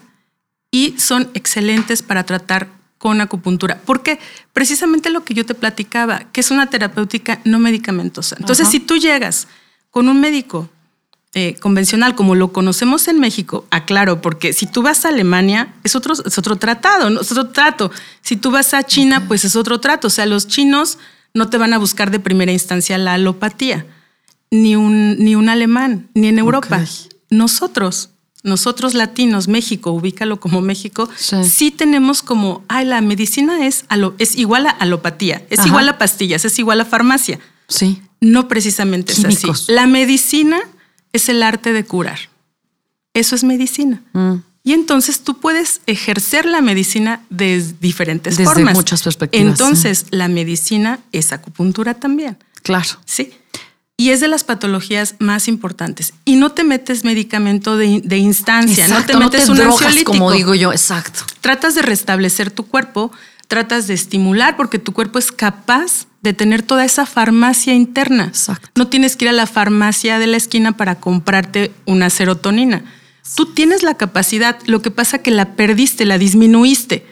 y 0.71 0.95
son 0.99 1.31
excelentes 1.35 2.03
para 2.03 2.25
tratar 2.25 2.69
con 2.99 3.21
acupuntura. 3.21 3.81
Porque 3.85 4.19
precisamente 4.53 5.11
lo 5.11 5.25
que 5.25 5.35
yo 5.35 5.47
te 5.47 5.55
platicaba, 5.55 6.25
que 6.33 6.41
es 6.41 6.51
una 6.51 6.69
terapéutica 6.69 7.41
no 7.45 7.59
medicamentosa. 7.59 8.37
Entonces, 8.39 8.69
si 8.69 8.81
tú 8.81 8.97
llegas 8.97 9.49
con 9.91 10.09
un 10.09 10.21
médico 10.21 10.69
eh, 11.35 11.55
convencional 11.61 12.15
como 12.15 12.35
lo 12.35 12.53
conocemos 12.53 13.07
en 13.09 13.21
México, 13.21 13.67
aclaro, 13.71 14.21
porque 14.21 14.53
si 14.53 14.67
tú 14.67 14.83
vas 14.83 15.05
a 15.05 15.11
Alemania 15.11 15.75
es 15.85 15.95
otro, 15.95 16.15
es 16.15 16.39
otro 16.39 16.57
tratado, 16.57 17.11
¿no? 17.11 17.21
es 17.21 17.31
otro 17.31 17.51
trato. 17.51 17.91
Si 18.21 18.37
tú 18.37 18.51
vas 18.51 18.75
a 18.75 18.83
China, 18.83 19.27
pues 19.29 19.45
es 19.45 19.55
otro 19.55 19.79
trato. 19.79 20.09
O 20.09 20.11
sea, 20.11 20.27
los 20.27 20.49
chinos 20.49 20.99
no 21.35 21.49
te 21.49 21.59
van 21.59 21.73
a 21.73 21.79
buscar 21.79 22.11
de 22.11 22.19
primera 22.19 22.51
instancia 22.51 22.99
la 22.99 23.15
alopatía, 23.15 23.87
ni 24.51 24.75
un, 24.75 25.19
ni 25.19 25.37
un 25.37 25.49
alemán, 25.49 26.09
ni 26.15 26.29
en 26.29 26.39
Europa. 26.39 26.83
Nosotros 27.31 28.11
nosotros 28.49 28.95
latinos, 28.95 29.49
México, 29.49 29.93
ubícalo 29.93 30.41
como 30.41 30.61
México, 30.61 31.09
sí, 31.17 31.71
tenemos 31.71 32.23
como, 32.23 32.65
ay, 32.69 32.87
la 32.87 33.01
medicina 33.01 33.67
es, 33.67 33.85
es 34.19 34.37
igual 34.37 34.67
a 34.67 34.71
alopatía, 34.71 35.45
es 35.51 35.65
igual 35.67 35.89
a 35.89 35.99
pastillas, 35.99 36.45
es 36.45 36.59
igual 36.59 36.81
a 36.81 36.85
farmacia. 36.85 37.39
Sí. 37.69 38.03
No 38.21 38.49
precisamente 38.49 39.13
es 39.13 39.25
así. 39.25 39.47
La 39.69 39.87
medicina 39.87 40.59
es 41.13 41.29
el 41.29 41.43
arte 41.43 41.73
de 41.73 41.85
curar. 41.85 42.19
Eso 43.15 43.37
es 43.37 43.45
medicina. 43.45 44.03
Mm. 44.13 44.37
Y 44.65 44.73
entonces 44.73 45.21
tú 45.21 45.39
puedes 45.39 45.81
ejercer 45.87 46.45
la 46.45 46.61
medicina 46.61 47.23
de 47.31 47.65
diferentes 47.81 48.37
Desde 48.37 48.53
formas. 48.53 48.75
muchas 48.75 49.03
perspectivas. 49.03 49.49
Entonces, 49.49 50.07
la 50.11 50.29
medicina 50.29 50.99
es 51.13 51.33
acupuntura 51.33 51.95
también. 51.95 52.37
Claro. 52.63 52.91
Sí 53.07 53.33
y 54.01 54.11
es 54.11 54.21
de 54.21 54.29
las 54.29 54.45
patologías 54.45 55.17
más 55.19 55.49
importantes. 55.49 56.15
Y 56.25 56.37
no 56.37 56.53
te 56.53 56.63
metes 56.63 57.05
medicamento 57.05 57.77
de, 57.77 58.17
instancia, 58.17 58.87
no 58.87 59.05
te 59.05 59.17
metes 59.17 59.49
un 59.49 59.61
ansiolítico. 59.61 60.13
Como 60.13 60.31
digo 60.31 60.55
yo, 60.55 60.71
exacto. 60.71 61.25
Tratas 61.41 61.75
de 61.75 61.83
restablecer 61.83 62.53
tu 62.53 62.65
cuerpo, 62.65 63.11
tratas 63.49 63.89
de 63.89 63.95
estimular 63.95 64.57
porque 64.57 64.79
tu 64.79 64.93
cuerpo 64.93 65.19
es 65.19 65.33
capaz 65.33 66.07
de 66.23 66.33
tener 66.33 66.63
toda 66.63 66.85
esa 66.85 67.07
farmacia 67.07 67.75
interna. 67.75 68.27
Exacto. 68.27 68.71
No 68.77 68.87
tienes 68.87 69.17
que 69.17 69.25
ir 69.25 69.31
a 69.31 69.33
la 69.33 69.47
farmacia 69.47 70.21
de 70.21 70.29
la 70.29 70.37
esquina 70.37 70.77
para 70.77 71.01
comprarte 71.01 71.73
una 71.85 72.09
serotonina. 72.09 72.85
Tú 73.35 73.47
tienes 73.47 73.83
la 73.83 73.95
capacidad, 73.95 74.59
lo 74.67 74.81
que 74.81 74.93
pasa 74.93 75.19
que 75.19 75.33
la 75.33 75.57
perdiste, 75.57 76.07
la 76.07 76.19
disminuiste. 76.19 77.05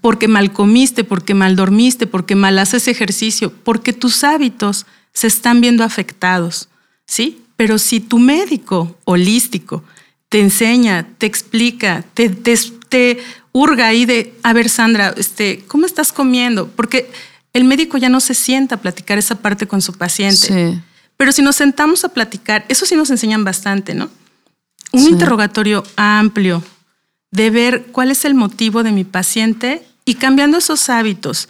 Porque 0.00 0.26
mal 0.26 0.52
comiste, 0.52 1.04
porque 1.04 1.34
mal 1.34 1.54
dormiste, 1.54 2.08
porque 2.08 2.34
mal 2.34 2.58
haces 2.58 2.88
ejercicio, 2.88 3.52
porque 3.62 3.92
tus 3.92 4.24
hábitos 4.24 4.86
se 5.12 5.26
están 5.26 5.60
viendo 5.60 5.84
afectados, 5.84 6.68
¿sí? 7.06 7.42
Pero 7.56 7.78
si 7.78 8.00
tu 8.00 8.18
médico 8.18 8.96
holístico 9.04 9.84
te 10.28 10.40
enseña, 10.40 11.06
te 11.18 11.26
explica, 11.26 12.04
te, 12.14 12.28
te, 12.30 13.22
hurga 13.52 13.88
ahí 13.88 14.06
de, 14.06 14.34
a 14.42 14.52
ver 14.52 14.68
Sandra, 14.68 15.14
este, 15.16 15.62
¿cómo 15.66 15.84
estás 15.84 16.12
comiendo? 16.12 16.68
Porque 16.68 17.10
el 17.52 17.64
médico 17.64 17.98
ya 17.98 18.08
no 18.08 18.20
se 18.20 18.34
sienta 18.34 18.76
a 18.76 18.80
platicar 18.80 19.18
esa 19.18 19.36
parte 19.36 19.66
con 19.66 19.82
su 19.82 19.92
paciente. 19.92 20.72
Sí. 20.72 20.80
Pero 21.18 21.32
si 21.32 21.42
nos 21.42 21.56
sentamos 21.56 22.04
a 22.04 22.08
platicar, 22.08 22.64
eso 22.68 22.86
sí 22.86 22.96
nos 22.96 23.10
enseñan 23.10 23.44
bastante, 23.44 23.94
¿no? 23.94 24.10
Un 24.92 25.02
interrogatorio 25.02 25.84
amplio 25.96 26.62
de 27.30 27.50
ver 27.50 27.86
cuál 27.92 28.10
es 28.10 28.24
el 28.24 28.34
motivo 28.34 28.82
de 28.82 28.92
mi 28.92 29.04
paciente 29.04 29.86
y 30.04 30.14
cambiando 30.14 30.58
esos 30.58 30.88
hábitos 30.88 31.48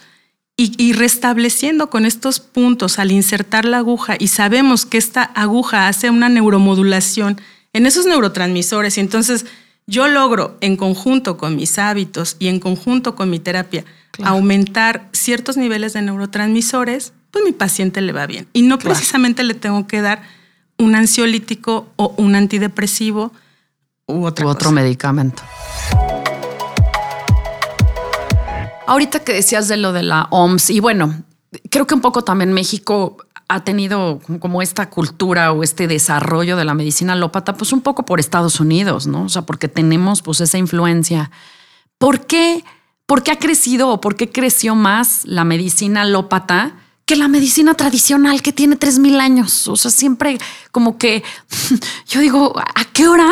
y, 0.55 0.93
restableciendo 0.93 1.89
con 1.89 2.05
estos 2.05 2.39
puntos 2.39 2.99
al 2.99 3.11
insertar 3.11 3.65
la 3.65 3.79
aguja 3.79 4.15
y 4.19 4.27
sabemos 4.27 4.85
que 4.85 4.99
esta 4.99 5.23
aguja 5.23 5.87
hace 5.87 6.11
una 6.11 6.29
neuromodulación 6.29 7.41
en 7.73 7.87
esos 7.87 8.05
neurotransmisores 8.05 8.97
y 8.97 9.01
entonces 9.01 9.47
yo 9.87 10.07
logro 10.07 10.57
en 10.61 10.77
conjunto 10.77 11.37
con 11.37 11.55
mis 11.55 11.79
hábitos 11.79 12.35
y 12.37 12.47
en 12.49 12.59
conjunto 12.59 13.15
con 13.15 13.31
mi 13.31 13.39
terapia 13.39 13.83
aumentar 14.23 15.09
ciertos 15.11 15.57
niveles 15.57 15.93
de 15.93 16.03
neurotransmisores, 16.03 17.13
pues 17.31 17.43
mi 17.43 17.51
paciente 17.51 17.99
le 18.01 18.11
va 18.11 18.27
bien. 18.27 18.47
Y 18.53 18.61
no 18.61 18.77
precisamente 18.77 19.43
le 19.43 19.55
tengo 19.55 19.87
que 19.87 20.01
dar 20.01 20.21
un 20.77 20.95
ansiolítico 20.95 21.87
o 21.95 22.13
un 22.17 22.35
antidepresivo 22.35 23.31
u, 24.05 24.25
otro 24.25 24.71
medicamento. 24.71 25.41
Ahorita 28.87 29.23
que 29.23 29.33
decías 29.33 29.67
de 29.67 29.77
lo 29.77 29.93
de 29.93 30.03
la 30.03 30.27
OMS, 30.29 30.69
y 30.69 30.79
bueno, 30.79 31.23
creo 31.69 31.87
que 31.87 31.93
un 31.93 32.01
poco 32.01 32.23
también 32.23 32.53
México 32.53 33.17
ha 33.47 33.63
tenido 33.63 34.19
como 34.39 34.61
esta 34.61 34.89
cultura 34.89 35.51
o 35.51 35.63
este 35.63 35.87
desarrollo 35.87 36.57
de 36.57 36.65
la 36.65 36.73
medicina 36.73 37.13
alópata, 37.13 37.53
pues 37.53 37.73
un 37.73 37.81
poco 37.81 38.05
por 38.05 38.19
Estados 38.19 38.59
Unidos, 38.59 39.07
¿no? 39.07 39.23
O 39.23 39.29
sea, 39.29 39.43
porque 39.43 39.67
tenemos 39.67 40.21
pues 40.21 40.41
esa 40.41 40.57
influencia. 40.57 41.29
¿Por 41.97 42.25
qué, 42.25 42.63
por 43.05 43.23
qué 43.23 43.31
ha 43.31 43.39
crecido 43.39 43.89
o 43.89 44.01
por 44.01 44.15
qué 44.15 44.31
creció 44.31 44.75
más 44.75 45.21
la 45.25 45.43
medicina 45.43 46.01
alópata? 46.01 46.75
que 47.05 47.17
la 47.17 47.27
medicina 47.27 47.73
tradicional 47.73 48.41
que 48.41 48.53
tiene 48.53 48.79
3.000 48.79 49.19
años. 49.19 49.67
O 49.67 49.75
sea, 49.75 49.91
siempre 49.91 50.39
como 50.71 50.97
que 50.97 51.21
yo 52.07 52.21
digo, 52.21 52.53
¿a 52.57 52.85
qué 52.85 53.09
hora 53.09 53.29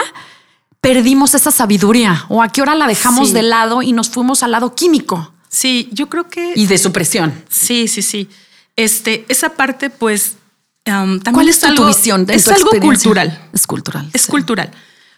perdimos 0.81 1.35
esa 1.35 1.51
sabiduría? 1.51 2.25
¿O 2.27 2.43
a 2.43 2.49
qué 2.49 2.61
hora 2.61 2.75
la 2.75 2.85
dejamos 2.85 3.31
de 3.31 3.43
lado 3.43 3.81
y 3.81 3.93
nos 3.93 4.09
fuimos 4.09 4.43
al 4.43 4.51
lado 4.51 4.75
químico? 4.75 5.31
Sí, 5.51 5.89
yo 5.91 6.07
creo 6.07 6.29
que... 6.29 6.53
Y 6.55 6.65
de 6.65 6.77
supresión. 6.77 7.33
Sí, 7.49 7.89
sí, 7.89 8.01
sí. 8.01 8.29
Este, 8.77 9.25
esa 9.27 9.49
parte, 9.49 9.89
pues, 9.89 10.37
también 10.83 11.19
¿Cuál 11.33 11.49
es, 11.49 11.59
tu 11.59 11.85
visión? 11.85 12.25
De 12.25 12.35
es 12.35 12.47
algo 12.47 12.71
cultural. 12.79 13.37
Es 13.51 13.67
cultural. 13.67 14.09
Es 14.13 14.27
cultural. 14.27 14.71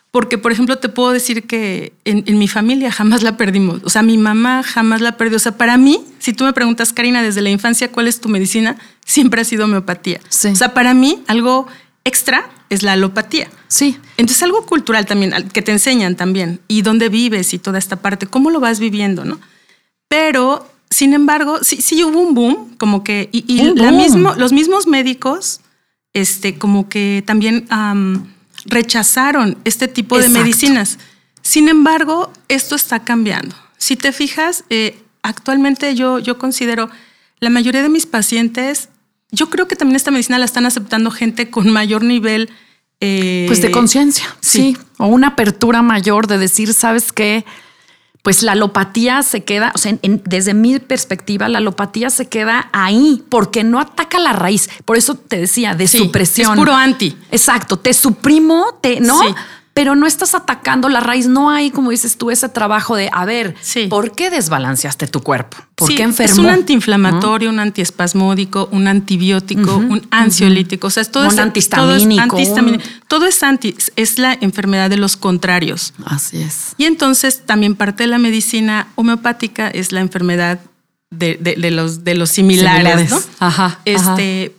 Porque, 0.10 0.40
por 0.40 0.52
ejemplo, 0.52 0.80
te 0.80 0.90
puedo 0.90 1.12
decir 1.12 1.46
que 1.46 1.94
en, 2.04 2.38
mi 2.38 2.48
familia 2.48 2.92
jamás 2.92 3.22
la 3.22 3.38
perdimos. 3.38 3.82
O 3.84 3.92
sea, 3.92 4.02
mi 4.02 4.18
mamá 4.18 4.64
jamás 4.64 5.02
la 5.02 5.18
perdió. 5.18 5.38
O 5.38 5.40
sea, 5.40 5.56
para 5.56 5.78
mí, 5.78 6.04
si 6.18 6.34
tú 6.34 6.46
me 6.46 6.54
preguntas, 6.54 6.94
Karina, 6.94 7.22
desde 7.22 7.42
la 7.42 7.52
infancia, 7.52 7.92
¿cuál 7.92 8.08
es 8.08 8.20
tu 8.20 8.28
medicina? 8.28 8.76
Siempre 9.06 9.42
ha 9.42 9.46
sido 9.46 9.66
homeopatía. 9.66 10.20
Sí. 10.30 10.48
O 10.48 10.56
sea, 10.56 10.74
para 10.74 10.96
mí, 10.96 11.24
algo 11.28 11.68
extra 12.06 12.50
es 12.70 12.82
la 12.82 12.94
alopatía. 12.94 13.50
Sí. 13.68 14.00
Entonces, 14.18 14.42
algo 14.42 14.66
cultural 14.66 15.06
también, 15.06 15.50
que 15.54 15.62
te 15.62 15.72
enseñan 15.72 16.16
también. 16.16 16.60
Y 16.68 16.82
dónde 16.82 17.10
vives 17.10 17.54
y 17.54 17.60
toda 17.60 17.78
esta 17.78 17.98
parte. 17.98 18.26
¿Cómo 18.26 18.50
lo 18.50 18.60
vas 18.60 18.80
viviendo, 18.80 19.26
no? 19.26 19.40
Pero, 20.14 20.72
sin 20.92 21.16
embargo, 21.16 21.64
sí, 21.64 21.82
sí 21.82 22.04
hubo 22.04 22.20
un 22.20 22.36
boom, 22.36 22.76
como 22.78 23.04
que, 23.04 23.30
y, 23.32 23.64
la 23.74 23.92
Mismo, 23.92 24.36
los 24.36 24.54
mismos 24.54 24.86
médicos, 24.86 25.60
este, 26.14 26.60
como 26.60 26.88
que 26.88 27.24
también 27.26 27.66
rechazaron 28.66 29.58
este 29.66 29.88
tipo 29.88 30.20
de 30.20 30.30
medicinas. 30.30 31.00
Sin 31.42 31.68
embargo, 31.68 32.32
esto 32.48 32.76
está 32.76 33.00
cambiando. 33.00 33.56
Si 33.80 33.96
te 33.96 34.12
fijas, 34.12 34.66
eh, 34.70 35.02
actualmente 35.24 35.96
yo, 35.96 36.20
yo 36.20 36.38
considero 36.38 36.92
la 37.40 37.50
mayoría 37.50 37.82
de 37.82 37.90
mis 37.90 38.06
pacientes, 38.06 38.90
yo 39.32 39.50
creo 39.50 39.68
que 39.68 39.76
también 39.76 39.96
esta 39.96 40.12
medicina 40.12 40.38
la 40.38 40.46
están 40.46 40.68
aceptando 40.68 41.10
gente 41.10 41.50
con 41.50 41.72
mayor 41.72 42.04
nivel. 42.04 42.52
Eh, 43.00 43.46
pues 43.48 43.64
de 43.64 43.72
conciencia, 43.72 44.28
sí. 44.42 44.78
O 45.00 45.08
una 45.08 45.30
apertura 45.30 45.82
mayor 45.82 46.28
de 46.28 46.38
decir, 46.38 46.72
¿sabes 46.76 47.12
qué? 47.12 47.46
Pues 48.24 48.42
la 48.42 48.54
alopatía 48.54 49.22
se 49.22 49.44
queda, 49.44 49.74
o 49.76 49.78
sea, 49.78 49.98
desde 50.02 50.54
mi 50.54 50.80
perspectiva, 50.80 51.50
la 51.50 51.58
alopatía 51.58 52.10
se 52.10 52.30
queda 52.30 52.70
ahí 52.72 53.22
porque 53.28 53.66
no 53.66 53.82
ataca 53.82 54.18
la 54.18 54.32
raíz. 54.32 54.70
Por 54.86 54.96
eso 54.98 55.16
te 55.16 55.38
decía, 55.38 55.76
de 55.76 55.90
supresión. 55.90 56.54
Es 56.54 56.58
puro 56.58 56.74
anti. 56.74 57.18
Exacto, 57.32 57.78
te 57.78 57.94
suprimo, 57.94 58.80
te, 58.82 59.02
¿no? 59.02 59.20
Pero 59.74 59.96
no 59.96 60.06
estás 60.06 60.36
atacando 60.36 60.88
la 60.88 61.00
raíz. 61.00 61.28
No 61.28 61.50
hay, 61.50 61.72
como 61.72 61.92
dices 61.92 62.18
tú, 62.18 62.30
ese 62.30 62.48
trabajo 62.48 62.96
de, 62.96 63.10
a 63.12 63.26
ver, 63.26 63.56
¿por 63.90 64.12
qué 64.12 64.30
desbalanceaste 64.30 65.08
tu 65.08 65.22
cuerpo? 65.22 65.58
¿Por 65.76 65.94
qué 65.94 66.04
enfermó? 66.04 66.34
Es 66.34 66.38
un 66.38 66.50
antiinflamatorio, 66.50 67.50
un 67.50 67.60
antiespasmódico, 67.60 68.70
un 68.72 68.88
antibiótico, 68.88 69.78
un 69.78 70.06
ansiolítico. 70.12 70.88
O 70.88 70.90
sea, 70.92 71.04
todo 71.06 71.28
un 71.28 71.40
antihistamínico. 71.40 72.38
Todo 73.08 73.26
es 73.26 73.42
anti, 73.42 73.76
es 73.96 74.20
la 74.20 74.38
enfermedad 74.40 74.90
de 74.90 74.98
los 74.98 75.18
contrarios. 75.18 75.94
Así 76.06 76.42
es. 76.42 76.76
Y 76.78 76.86
entonces 76.86 77.44
también 77.46 77.76
parte 77.76 78.04
de 78.04 78.08
la 78.08 78.20
medicina 78.20 78.88
homeopática 78.96 79.70
es 79.70 79.92
la 79.92 80.02
enfermedad 80.02 80.60
de, 81.10 81.72
los, 81.72 82.04
de 82.04 82.16
los 82.16 82.30
similares, 82.30 83.10
¿no? 83.10 83.20
Ajá. 83.40 83.80
Este, 83.86 84.56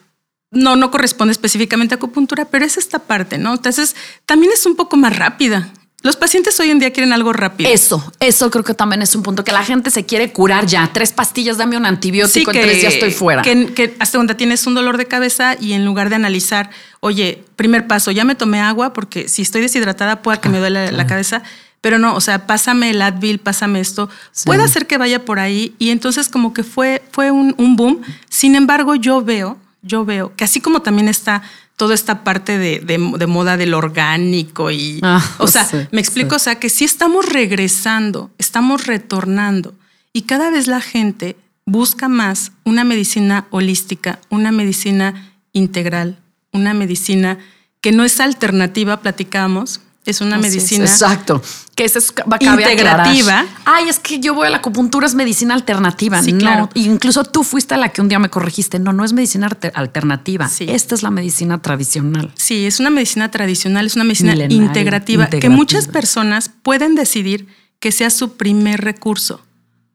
no, 0.55 0.77
no 0.77 0.90
corresponde 0.90 1.33
específicamente 1.33 1.95
a 1.95 1.97
acupuntura, 1.97 2.45
pero 2.45 2.64
es 2.64 2.77
esta 2.77 2.99
parte, 2.99 3.38
¿no? 3.38 3.55
Entonces, 3.55 3.97
también 4.27 4.53
es 4.53 4.67
un 4.67 4.77
poco 4.77 4.97
más 4.97 5.17
rápida. 5.17 5.73
Los 6.05 6.17
pacientes 6.17 6.61
hoy 6.61 6.69
en 6.69 6.79
día 6.79 6.93
quieren 6.93 7.14
algo 7.14 7.33
rápido. 7.33 7.71
Eso, 7.71 8.12
eso 8.21 8.51
creo 8.51 8.62
que 8.62 8.75
también 8.75 9.01
es 9.01 9.17
un 9.17 9.23
punto 9.23 9.43
que 9.43 9.53
la 9.53 9.64
gente 9.64 9.90
se 9.90 10.05
quiere 10.05 10.33
curar 10.33 10.67
ya. 10.67 10.90
Tres 10.93 11.12
pastillas, 11.12 11.57
dame 11.57 11.79
un 11.79 11.87
antibiótico, 11.87 12.53
sí, 12.53 12.59
que, 12.59 12.62
en 12.62 12.69
tres 12.69 12.83
ya 12.83 12.88
estoy 12.90 13.11
fuera. 13.11 13.40
Que, 13.40 13.97
hasta 13.99 14.19
donde 14.19 14.35
tienes 14.35 14.67
un 14.67 14.75
dolor 14.75 14.99
de 14.99 15.07
cabeza 15.07 15.57
y 15.59 15.73
en 15.73 15.87
lugar 15.87 16.11
de 16.11 16.17
analizar, 16.17 16.69
oye, 17.01 17.43
primer 17.57 17.87
paso, 17.87 18.11
ya 18.11 18.27
me 18.27 18.35
tomé 18.35 18.61
agua 18.61 18.93
porque 18.93 19.31
si 19.31 19.40
estoy 19.40 19.62
deshidratada 19.62 20.21
pueda 20.21 20.43
que 20.43 20.51
me 20.51 20.59
duele 20.59 20.93
la 20.93 21.07
cabeza 21.07 21.43
Pero 21.81 21.99
no, 21.99 22.14
o 22.14 22.21
sea, 22.21 22.47
pásame 22.47 22.90
el 22.90 23.01
Advil, 23.01 23.38
pásame 23.38 23.81
esto. 23.81 24.11
Puede 24.45 24.69
ser 24.69 24.87
que 24.87 24.99
vaya 24.99 25.25
por 25.25 25.38
ahí. 25.38 25.75
Y 25.79 25.88
entonces 25.88 26.29
como 26.29 26.53
que 26.53 26.64
fue, 26.64 27.03
fue 27.12 27.31
un, 27.31 27.77
boom. 27.77 28.03
Sin 28.29 28.57
embargo, 28.57 28.95
yo 28.95 29.23
veo, 29.23 29.57
yo 29.85 30.05
veo 30.05 30.35
que 30.35 30.44
así 30.44 30.61
como 30.61 30.81
también 30.81 31.09
está 31.09 31.42
toda 31.77 31.94
esta 31.94 32.25
parte 32.25 32.59
de, 32.59 32.99
moda 32.99 33.57
del 33.57 33.75
orgánico 33.75 34.70
y, 34.70 35.01
ah, 35.03 35.25
o 35.38 35.47
sea, 35.47 35.68
me 35.92 36.01
explico, 36.01 36.37
o 36.37 36.38
sea, 36.38 36.59
que 36.59 36.70
sí 36.70 36.85
estamos 36.85 37.27
regresando, 37.27 38.31
estamos 38.38 38.87
retornando 38.87 39.75
y 40.12 40.23
cada 40.23 40.51
vez 40.51 40.66
la 40.66 40.81
gente 40.81 41.37
busca 41.66 42.09
más 42.09 42.53
una 42.64 42.85
medicina 42.85 43.47
holística, 43.51 44.20
una 44.31 44.53
medicina 44.53 45.33
integral, 45.53 46.18
una 46.53 46.75
medicina 46.75 47.38
que 47.81 47.92
no 47.92 48.05
es 48.05 48.20
alternativa, 48.20 49.01
platicamos, 49.01 49.81
es 50.07 50.21
una 50.21 50.38
medicina. 50.38 50.85
exacto. 50.85 51.43
Que 51.75 51.85
es 51.85 51.97
integrativa. 52.40 53.47
Ay, 53.64 53.88
es 53.88 53.99
que 53.99 54.21
yo 54.21 54.35
voy 54.35 54.47
a 54.47 54.51
la 54.51 54.59
acupuntura, 54.59 55.07
es 55.07 55.14
medicina 55.14 55.55
alternativa. 55.55 56.23
Sí, 56.23 56.35
claro. 56.35 56.69
Incluso 56.75 57.25
tú 57.25 57.43
fuiste 57.43 57.75
a 57.75 57.79
la 57.79 57.88
que 57.88 58.01
un 58.01 58.09
día 58.09 58.19
me 58.19 58.29
corregiste. 58.29 58.79
No, 58.79 58.93
no 58.93 59.05
es 59.05 59.12
medicina 59.12 59.49
alternativa. 59.75 60.49
Esta 60.61 60.95
es 60.95 61.03
la 61.03 61.11
medicina 61.11 61.61
tradicional. 61.62 62.33
Sí, 62.37 62.67
es 62.67 62.81
una 62.81 62.90
medicina 62.90 63.31
tradicional, 63.31 63.87
es 63.87 63.95
una 63.97 64.05
medicina 64.05 64.35
integrativa, 64.49 65.29
que 65.29 65.49
muchas 65.49 65.88
personas 65.88 66.51
pueden 66.62 66.95
decidir 66.95 67.49
que 67.81 67.93
sea 67.93 68.11
su 68.11 68.37
primer 68.37 68.83
recurso. 68.83 69.40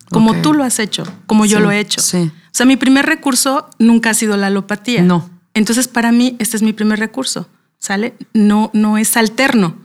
Como 0.10 0.41
tú 0.41 0.54
lo 0.54 0.63
has 0.63 0.80
hecho, 0.80 1.04
como 1.28 1.45
yo 1.45 1.60
lo 1.60 1.72
he 1.72 1.80
hecho. 1.80 2.02
Sí. 2.02 2.32
O 2.34 2.52
sea, 2.52 2.65
mi 2.65 2.78
primer 2.78 3.06
recurso 3.06 3.69
nunca 3.78 4.10
ha 4.10 4.13
sido 4.15 4.36
la 4.38 4.48
alopatía. 4.48 5.04
No. 5.04 5.30
Entonces, 5.54 5.88
para 5.88 6.12
mí, 6.12 6.36
este 6.39 6.58
es 6.58 6.63
mi 6.63 6.74
primer 6.74 7.00
recurso. 7.00 7.48
¿Sale? 7.78 8.13
No, 8.34 8.72
no 8.74 8.98
es 8.98 9.15
alterno. 9.15 9.76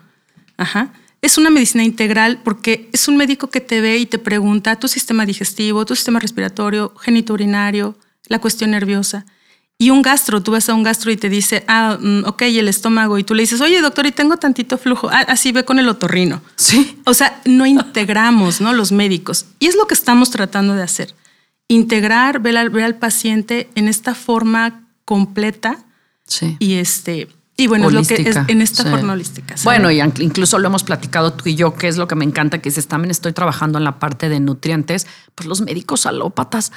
Ajá. 0.56 0.92
Es 1.22 1.38
una 1.38 1.50
medicina 1.50 1.84
integral 1.84 2.40
porque 2.44 2.90
es 2.92 3.08
un 3.08 3.16
médico 3.16 3.48
que 3.48 3.60
te 3.60 3.80
ve 3.80 3.96
y 3.96 4.06
te 4.06 4.18
pregunta 4.18 4.76
tu 4.76 4.88
sistema 4.88 5.24
digestivo, 5.24 5.86
tu 5.86 5.96
sistema 5.96 6.20
respiratorio, 6.20 6.94
genitourinario, 7.00 7.96
la 8.28 8.40
cuestión 8.40 8.72
nerviosa. 8.72 9.24
Y 9.76 9.90
un 9.90 10.02
gastro, 10.02 10.42
tú 10.42 10.52
vas 10.52 10.68
a 10.68 10.74
un 10.74 10.84
gastro 10.84 11.10
y 11.10 11.16
te 11.16 11.28
dice, 11.28 11.64
ah, 11.66 11.98
mm, 12.00 12.24
ok, 12.26 12.42
el 12.42 12.68
estómago. 12.68 13.18
Y 13.18 13.24
tú 13.24 13.34
le 13.34 13.42
dices, 13.42 13.60
oye, 13.60 13.80
doctor, 13.80 14.06
y 14.06 14.12
tengo 14.12 14.36
tantito 14.36 14.78
flujo. 14.78 15.08
Ah, 15.10 15.24
así 15.28 15.50
ve 15.50 15.64
con 15.64 15.78
el 15.78 15.88
otorrino. 15.88 16.42
Sí. 16.54 17.00
O 17.04 17.14
sea, 17.14 17.40
no 17.44 17.66
integramos, 17.66 18.60
¿no? 18.60 18.72
Los 18.72 18.92
médicos. 18.92 19.46
Y 19.58 19.66
es 19.66 19.76
lo 19.76 19.86
que 19.86 19.94
estamos 19.94 20.30
tratando 20.30 20.74
de 20.74 20.82
hacer. 20.82 21.14
Integrar, 21.68 22.40
ver 22.40 22.56
al, 22.56 22.70
ver 22.70 22.84
al 22.84 22.96
paciente 22.96 23.68
en 23.74 23.88
esta 23.88 24.14
forma 24.14 24.86
completa. 25.04 25.78
Sí. 26.26 26.56
Y 26.60 26.74
este, 26.74 27.28
y 27.56 27.68
bueno, 27.68 27.86
es 27.86 27.94
lo 27.94 28.02
que 28.02 28.14
es 28.28 28.36
en 28.48 28.60
esta 28.60 28.84
forma 28.84 29.12
holística. 29.12 29.54
Bueno, 29.62 29.88
y 29.88 30.00
incluso 30.00 30.58
lo 30.58 30.66
hemos 30.66 30.82
platicado 30.82 31.32
tú 31.34 31.48
y 31.48 31.54
yo, 31.54 31.74
que 31.74 31.86
es 31.86 31.96
lo 31.96 32.08
que 32.08 32.16
me 32.16 32.24
encanta, 32.24 32.58
que 32.58 32.68
dices, 32.68 32.88
también 32.88 33.12
estoy 33.12 33.32
trabajando 33.32 33.78
en 33.78 33.84
la 33.84 34.00
parte 34.00 34.28
de 34.28 34.40
nutrientes, 34.40 35.06
pues 35.36 35.46
los 35.46 35.60
médicos 35.60 36.06
alópatas, 36.06 36.72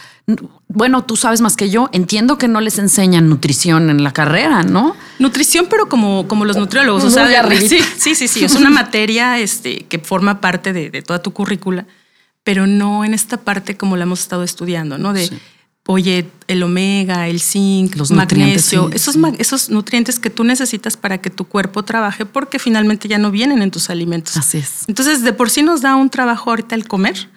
bueno, 0.67 1.03
tú 1.03 1.15
sabes 1.15 1.41
más 1.41 1.55
que 1.55 1.71
yo, 1.71 1.89
entiendo 1.93 2.37
que 2.37 2.47
no 2.47 2.61
les 2.61 2.77
enseñan 2.77 3.27
nutrición 3.27 3.89
en 3.89 4.03
la 4.03 4.13
carrera, 4.13 4.61
¿no? 4.61 4.95
Nutrición, 5.17 5.65
pero 5.67 5.89
como, 5.89 6.27
como 6.27 6.45
los 6.45 6.57
nutriólogos, 6.57 7.03
o 7.05 7.09
sea, 7.09 7.49
sí, 7.49 7.79
sí, 7.97 8.13
sí, 8.13 8.27
sí, 8.27 8.43
es 8.43 8.53
una 8.53 8.69
materia 8.69 9.39
este, 9.39 9.85
que 9.85 9.97
forma 9.97 10.41
parte 10.41 10.73
de, 10.73 11.01
toda 11.01 11.23
tu 11.23 11.33
currícula, 11.33 11.87
pero 12.43 12.67
no 12.67 13.03
en 13.03 13.15
esta 13.15 13.37
parte 13.37 13.77
como 13.77 13.97
la 13.97 14.03
hemos 14.03 14.19
estado 14.19 14.43
estudiando, 14.43 14.99
¿no? 14.99 15.13
De 15.13 15.27
oye, 15.87 16.29
el 16.47 16.61
omega, 16.61 17.27
el 17.27 17.39
zinc, 17.39 17.95
los 17.95 18.11
magnesio, 18.11 18.89
esos, 18.93 19.17
esos 19.39 19.69
nutrientes 19.69 20.19
que 20.19 20.29
tú 20.29 20.43
necesitas 20.43 20.97
para 20.97 21.17
que 21.19 21.29
tu 21.29 21.45
cuerpo 21.45 21.83
trabaje, 21.83 22.25
porque 22.25 22.59
finalmente 22.59 23.07
ya 23.07 23.17
no 23.17 23.31
vienen 23.31 23.61
en 23.61 23.71
tus 23.71 23.89
alimentos. 23.89 24.37
Así 24.37 24.59
es. 24.59 24.83
Entonces, 24.87 25.23
de 25.23 25.33
por 25.33 25.49
sí 25.49 25.63
nos 25.63 25.81
da 25.81 25.95
un 25.95 26.09
trabajo 26.09 26.49
ahorita 26.51 26.75
el 26.75 26.87
comer. 26.87 27.29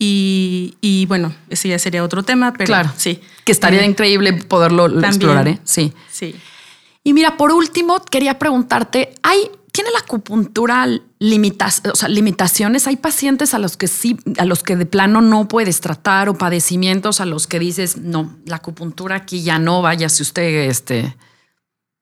Y, 0.00 1.06
bueno, 1.08 1.34
ese 1.50 1.68
ya 1.68 1.78
sería 1.78 2.04
otro 2.04 2.22
tema, 2.22 2.52
pero 2.52 2.66
claro, 2.66 2.92
sí. 2.96 3.20
Que 3.44 3.50
estaría 3.50 3.82
eh, 3.82 3.86
increíble 3.86 4.32
poderlo 4.32 4.86
explorar, 5.02 5.48
¿eh? 5.48 5.58
Sí. 5.64 5.92
Sí. 6.12 6.36
Y 7.02 7.14
mira, 7.14 7.36
por 7.36 7.50
último, 7.50 8.04
quería 8.04 8.38
preguntarte, 8.38 9.14
¿hay 9.22 9.50
¿Tiene 9.78 9.92
la 9.92 10.00
acupuntura 10.00 10.88
limitaciones? 11.20 12.88
Hay 12.88 12.96
pacientes 12.96 13.54
a 13.54 13.60
los 13.60 13.76
que 13.76 13.86
sí, 13.86 14.18
a 14.36 14.44
los 14.44 14.64
que 14.64 14.74
de 14.74 14.86
plano 14.86 15.20
no 15.20 15.46
puedes 15.46 15.80
tratar 15.80 16.28
o 16.28 16.34
padecimientos 16.34 17.20
a 17.20 17.26
los 17.26 17.46
que 17.46 17.60
dices, 17.60 17.96
no, 17.96 18.36
la 18.44 18.56
acupuntura 18.56 19.14
aquí 19.14 19.44
ya 19.44 19.60
no, 19.60 19.80
vaya 19.80 20.08
si 20.08 20.24
usted 20.24 20.68
este, 20.68 21.16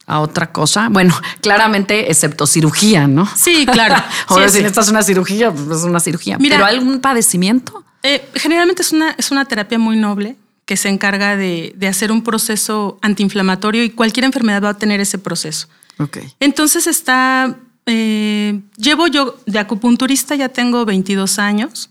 a 0.06 0.20
otra 0.20 0.52
cosa. 0.52 0.88
Bueno, 0.88 1.14
claramente, 1.42 2.10
excepto 2.10 2.46
cirugía, 2.46 3.06
¿no? 3.06 3.28
Sí, 3.36 3.66
claro. 3.70 4.02
Ahora, 4.28 4.48
si 4.48 4.60
esta 4.60 4.80
es 4.80 4.88
una 4.88 5.02
cirugía, 5.02 5.52
pues 5.52 5.80
es 5.80 5.84
una 5.84 6.00
cirugía. 6.00 6.38
Mira, 6.38 6.56
¿Pero 6.56 6.64
algún 6.64 7.00
padecimiento? 7.02 7.84
Eh, 8.02 8.26
generalmente 8.36 8.80
es 8.80 8.92
una, 8.92 9.10
es 9.18 9.30
una 9.30 9.44
terapia 9.44 9.78
muy 9.78 9.98
noble 9.98 10.36
que 10.64 10.78
se 10.78 10.88
encarga 10.88 11.36
de, 11.36 11.74
de 11.76 11.88
hacer 11.88 12.10
un 12.10 12.24
proceso 12.24 12.98
antiinflamatorio 13.02 13.84
y 13.84 13.90
cualquier 13.90 14.24
enfermedad 14.24 14.62
va 14.64 14.70
a 14.70 14.78
tener 14.78 15.00
ese 15.00 15.18
proceso. 15.18 15.68
Okay. 15.98 16.32
Entonces 16.40 16.86
está 16.86 17.56
eh, 17.86 18.60
llevo 18.76 19.06
yo 19.06 19.38
de 19.46 19.58
acupunturista, 19.58 20.34
ya 20.34 20.48
tengo 20.48 20.84
22 20.84 21.38
años. 21.38 21.90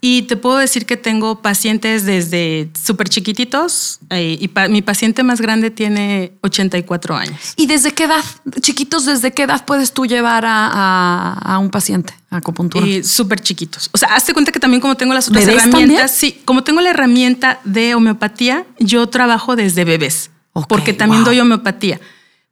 Y 0.00 0.22
te 0.22 0.36
puedo 0.36 0.58
decir 0.58 0.86
que 0.86 0.96
tengo 0.96 1.42
pacientes 1.42 2.04
desde 2.04 2.70
súper 2.80 3.08
chiquititos 3.08 3.98
eh, 4.10 4.38
y 4.40 4.48
mi 4.70 4.80
paciente 4.80 5.24
más 5.24 5.40
grande 5.40 5.72
tiene 5.72 6.34
84 6.42 7.16
años. 7.16 7.54
¿Y 7.56 7.66
desde 7.66 7.90
qué 7.90 8.04
edad, 8.04 8.24
chiquitos, 8.60 9.06
desde 9.06 9.32
qué 9.32 9.42
edad 9.42 9.64
puedes 9.64 9.92
tú 9.92 10.06
llevar 10.06 10.44
a, 10.46 11.58
un 11.60 11.70
paciente 11.70 12.14
a 12.30 12.36
acupuntura? 12.36 12.86
Súper 13.02 13.40
chiquitos. 13.40 13.90
O 13.92 13.98
sea, 13.98 14.14
hazte 14.14 14.32
cuenta 14.32 14.52
que 14.52 14.60
también 14.60 14.80
como 14.80 14.96
tengo 14.96 15.14
las 15.14 15.28
otras 15.28 15.48
herramientas, 15.48 16.12
sí, 16.12 16.42
como 16.44 16.62
tengo 16.62 16.80
la 16.80 16.90
herramienta 16.90 17.58
de 17.64 17.96
homeopatía, 17.96 18.66
yo 18.78 19.08
trabajo 19.08 19.56
desde 19.56 19.84
bebés, 19.84 20.30
porque 20.68 20.92
también 20.92 21.24
doy 21.24 21.40
homeopatía. 21.40 22.00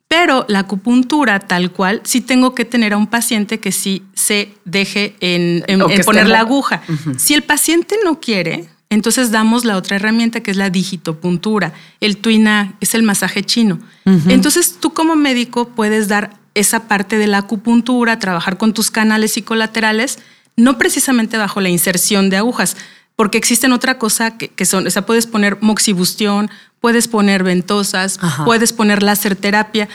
Pero 0.09 0.45
la 0.49 0.61
acupuntura 0.61 1.41
tal 1.41 1.73
cual, 1.73 2.01
sí 2.05 2.21
tengo 2.21 2.55
que 2.55 2.65
tener 2.65 2.93
a 2.93 2.97
un 2.97 3.09
paciente 3.09 3.59
que 3.59 3.73
sí 3.73 4.05
se 4.15 4.53
deje 4.65 5.17
en, 5.21 5.65
poner 6.05 6.29
la 6.29 6.41
aguja. 6.41 6.83
Si 7.17 7.35
el 7.35 7.43
paciente 7.43 7.97
no 8.05 8.21
quiere, 8.21 8.69
entonces 8.89 9.33
damos 9.33 9.65
la 9.65 9.77
otra 9.77 9.97
herramienta 9.97 10.41
que 10.41 10.53
es 10.53 10.57
la 10.57 10.71
digitopuntura. 10.71 11.73
El 12.01 12.19
tuina 12.19 12.75
es 12.81 12.95
el 12.95 13.03
masaje 13.03 13.43
chino. 13.43 13.81
Entonces 14.29 14.77
tú 14.79 14.93
como 14.95 15.17
médico 15.17 15.71
puedes 15.71 16.07
dar 16.07 16.37
esa 16.55 16.89
parte 16.89 17.19
de 17.19 17.27
la 17.27 17.39
acupuntura, 17.39 18.19
trabajar 18.19 18.57
con 18.57 18.73
tus 18.73 18.91
canales 18.91 19.33
psicolaterales, 19.33 20.21
no 20.57 20.79
precisamente 20.79 21.37
bajo 21.37 21.61
la 21.61 21.69
inserción 21.69 22.31
de 22.31 22.39
agujas, 22.39 22.77
porque 23.17 23.39
existen 23.39 23.73
otra 23.73 23.99
cosa 23.99 24.37
que, 24.37 24.65
son, 24.67 24.87
o 24.87 24.91
sea, 24.91 25.05
puedes 25.07 25.27
poner 25.27 25.59
moxibustión, 25.63 26.51
puedes 26.81 27.09
poner 27.09 27.43
ventosas, 27.43 28.21
puedes 28.45 28.73
poner 28.75 29.03
láser 29.03 29.35
terapia. 29.35 29.89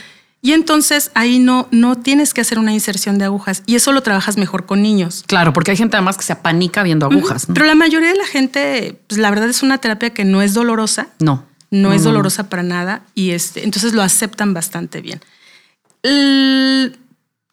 Y 0.44 0.54
entonces 0.54 1.12
ahí 1.14 1.38
no, 1.38 1.68
no 1.70 1.96
tienes 1.98 2.34
que 2.34 2.42
hacer 2.42 2.58
una 2.58 2.74
inserción 2.74 3.20
de 3.20 3.26
agujas 3.26 3.62
y 3.68 3.76
eso 3.76 3.92
lo 3.92 4.02
trabajas 4.02 4.38
mejor 4.38 4.66
con 4.66 4.82
niños. 4.82 5.24
Claro, 5.28 5.54
porque 5.54 5.70
hay 5.70 5.78
gente 5.78 5.98
además 5.98 6.18
que 6.18 6.24
se 6.24 6.34
apanica 6.34 6.82
viendo 6.82 7.06
agujas. 7.06 7.46
Pero 7.54 7.68
la 7.68 7.76
mayoría 7.76 8.10
de 8.10 8.16
la 8.16 8.26
gente, 8.26 9.00
pues 9.08 9.20
la 9.20 9.30
verdad 9.30 9.50
es 9.50 9.62
una 9.62 9.78
terapia 9.78 10.10
que 10.10 10.26
no 10.26 10.42
es 10.42 10.56
dolorosa. 10.56 11.10
No. 11.20 11.46
No, 11.70 11.94
es 11.94 12.04
dolorosa 12.04 12.50
para 12.50 12.64
nada 12.64 13.04
y 13.16 13.32
este, 13.32 13.64
entonces 13.64 13.94
lo 13.94 14.02
aceptan 14.02 14.54
bastante 14.54 15.00
bien. 15.00 15.22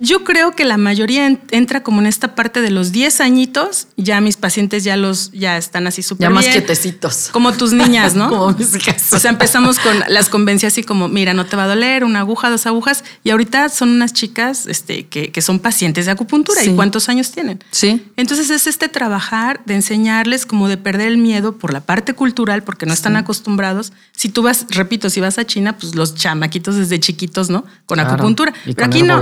Yo 0.00 0.22
creo 0.22 0.52
que 0.52 0.64
la 0.64 0.76
mayoría 0.76 1.26
entra 1.50 1.82
como 1.82 2.00
en 2.00 2.06
esta 2.06 2.36
parte 2.36 2.60
de 2.60 2.70
los 2.70 2.92
10 2.92 3.20
añitos. 3.20 3.88
Ya 3.96 4.20
mis 4.20 4.36
pacientes 4.36 4.84
ya 4.84 4.96
los 4.96 5.32
ya 5.32 5.58
están 5.58 5.88
así 5.88 6.02
súper 6.02 6.28
Ya 6.28 6.30
más 6.30 6.46
quietecitos. 6.46 7.30
Como 7.32 7.52
tus 7.52 7.72
niñas, 7.72 8.14
¿no? 8.14 8.28
como 8.30 8.52
mis 8.52 8.76
hijas. 8.76 9.12
O 9.12 9.18
sea, 9.18 9.32
empezamos 9.32 9.80
con 9.80 9.98
las 10.08 10.28
convencias 10.28 10.72
así 10.72 10.84
como, 10.84 11.08
mira, 11.08 11.34
no 11.34 11.46
te 11.46 11.56
va 11.56 11.64
a 11.64 11.66
doler, 11.66 12.04
una 12.04 12.20
aguja, 12.20 12.48
dos 12.48 12.66
agujas. 12.66 13.02
Y 13.24 13.30
ahorita 13.30 13.70
son 13.70 13.88
unas 13.88 14.12
chicas 14.12 14.68
este, 14.68 15.08
que, 15.08 15.32
que 15.32 15.42
son 15.42 15.58
pacientes 15.58 16.06
de 16.06 16.12
acupuntura. 16.12 16.62
¿Y 16.62 16.76
cuántos 16.76 17.08
años 17.08 17.32
tienen? 17.32 17.58
Sí. 17.72 18.06
Entonces 18.16 18.50
es 18.50 18.68
este 18.68 18.88
trabajar 18.88 19.62
de 19.64 19.74
enseñarles 19.74 20.46
como 20.46 20.68
de 20.68 20.76
perder 20.76 21.08
el 21.08 21.18
miedo 21.18 21.58
por 21.58 21.72
la 21.72 21.80
parte 21.80 22.14
cultural, 22.14 22.62
porque 22.62 22.86
no 22.86 22.92
están 22.92 23.16
acostumbrados. 23.16 23.92
Si 24.12 24.28
tú 24.28 24.42
vas, 24.42 24.66
repito, 24.70 25.10
si 25.10 25.20
vas 25.20 25.38
a 25.38 25.44
China, 25.44 25.76
pues 25.76 25.96
los 25.96 26.14
chamaquitos 26.14 26.76
desde 26.76 27.00
chiquitos, 27.00 27.50
¿no? 27.50 27.64
Con 27.84 27.98
acupuntura. 27.98 28.54
Pero 28.64 28.86
aquí 28.86 29.02
no 29.02 29.18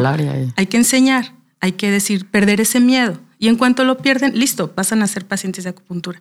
hay 0.55 0.66
que 0.67 0.77
enseñar, 0.77 1.33
hay 1.61 1.73
que 1.73 1.91
decir, 1.91 2.27
perder 2.27 2.61
ese 2.61 2.81
miedo. 2.81 3.21
Y 3.39 3.49
en 3.49 3.57
cuanto 3.57 3.85
lo 3.85 3.99
pierden, 3.99 4.39
listo, 4.39 4.73
pasan 4.73 5.03
a 5.03 5.07
ser 5.07 5.27
pacientes 5.27 5.65
de 5.65 5.71
acupuntura. 5.71 6.21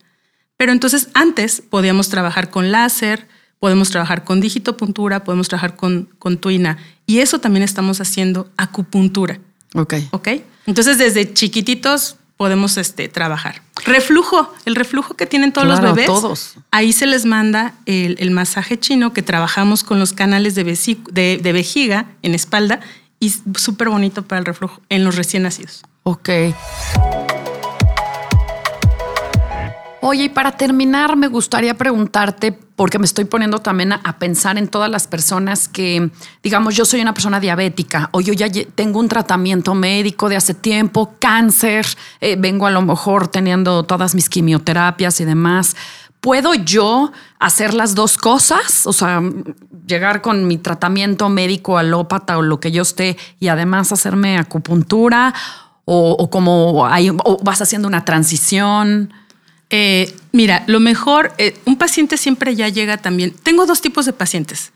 Pero 0.58 0.72
entonces 0.72 1.10
antes 1.14 1.62
podíamos 1.62 2.10
trabajar 2.10 2.50
con 2.50 2.72
láser, 2.72 3.28
podemos 3.60 3.90
trabajar 3.90 4.24
con 4.24 4.42
digitopuntura, 4.42 5.24
podemos 5.24 5.48
trabajar 5.48 5.76
con, 5.76 6.10
con 6.20 6.38
tuina. 6.38 6.78
Y 7.06 7.20
eso 7.20 7.40
también 7.40 7.64
estamos 7.64 8.02
haciendo 8.02 8.50
acupuntura. 8.58 9.40
Ok. 9.74 9.96
Ok. 10.12 10.30
Entonces 10.66 10.98
desde 10.98 11.34
chiquititos 11.34 12.18
podemos 12.38 12.78
este, 12.78 13.08
trabajar. 13.08 13.62
Reflujo, 13.86 14.54
el 14.66 14.76
reflujo 14.76 15.16
que 15.16 15.26
tienen 15.26 15.54
todos 15.54 15.68
los 15.68 15.82
bebés. 15.82 16.08
Todos. 16.08 16.56
Ahí 16.72 16.92
se 16.92 17.06
les 17.06 17.26
manda 17.26 17.76
el, 17.86 18.32
masaje 18.32 18.78
chino 18.78 19.14
que 19.14 19.22
trabajamos 19.22 19.84
con 19.84 20.00
los 20.00 20.14
canales 20.14 20.56
de, 20.56 20.64
de, 21.12 21.40
de 21.42 21.54
vejiga 21.54 22.08
en 22.22 22.36
espalda 22.36 22.82
y 23.20 23.34
súper 23.58 23.90
bonito 23.90 24.24
para 24.24 24.40
el 24.40 24.46
reflujo 24.46 24.82
en 24.90 25.04
los 25.04 25.16
recién 25.16 25.44
nacidos. 25.44 25.84
Ok. 26.04 26.30
Oye, 30.08 30.26
y 30.26 30.30
para 30.30 30.52
terminar, 30.52 31.16
me 31.16 31.28
gustaría 31.28 31.74
preguntarte, 31.74 32.52
porque 32.52 33.00
me 33.00 33.06
estoy 33.06 33.26
poniendo 33.26 33.58
también 33.58 33.92
a, 33.92 34.20
pensar 34.20 34.56
en 34.60 34.68
todas 34.68 34.88
las 34.88 35.08
personas 35.08 35.68
que, 35.68 36.12
digamos, 36.44 36.76
yo 36.76 36.86
soy 36.86 37.02
una 37.02 37.16
persona 37.16 37.40
diabética 37.40 38.10
o 38.12 38.22
yo 38.22 38.32
ya 38.32 38.48
tengo 38.76 39.00
un 39.00 39.10
tratamiento 39.10 39.74
médico 39.74 40.30
de 40.30 40.36
hace 40.36 40.54
tiempo, 40.54 41.16
cáncer, 41.18 41.88
eh, 42.22 42.36
vengo 42.38 42.68
a 42.68 42.70
lo 42.70 42.84
mejor 42.84 43.30
teniendo 43.30 43.82
todas 43.82 44.14
mis 44.14 44.30
quimioterapias 44.30 45.20
y 45.22 45.26
demás. 45.26 45.76
¿Puedo 46.26 46.56
yo 46.56 47.12
hacer 47.38 47.76
las 47.76 47.94
dos 47.94 48.18
cosas? 48.18 48.88
O 48.88 48.94
sea, 48.94 49.22
llegar 49.86 50.24
con 50.24 50.48
mi 50.48 50.58
tratamiento 50.58 51.30
médico 51.30 51.78
alópata 51.78 52.40
o 52.40 52.42
lo 52.42 52.60
que 52.60 52.72
yo 52.72 52.82
esté 52.82 53.16
y 53.40 53.50
además 53.50 53.92
hacerme 53.92 54.40
acupuntura 54.40 55.36
o, 55.86 56.28
como 56.32 56.88
hay, 56.88 57.12
o 57.12 57.38
vas 57.44 57.62
haciendo 57.62 57.88
una 57.88 58.06
transición. 58.06 59.14
Eh, 59.70 60.16
mira, 60.32 60.64
lo 60.66 60.80
mejor, 60.80 61.32
eh, 61.38 61.56
un 61.66 61.78
paciente 61.78 62.18
siempre 62.18 62.56
ya 62.56 62.70
llega 62.70 62.98
también. 62.98 63.30
Tengo 63.44 63.68
dos 63.68 63.82
tipos 63.82 64.08
de 64.08 64.14
pacientes. 64.14 64.72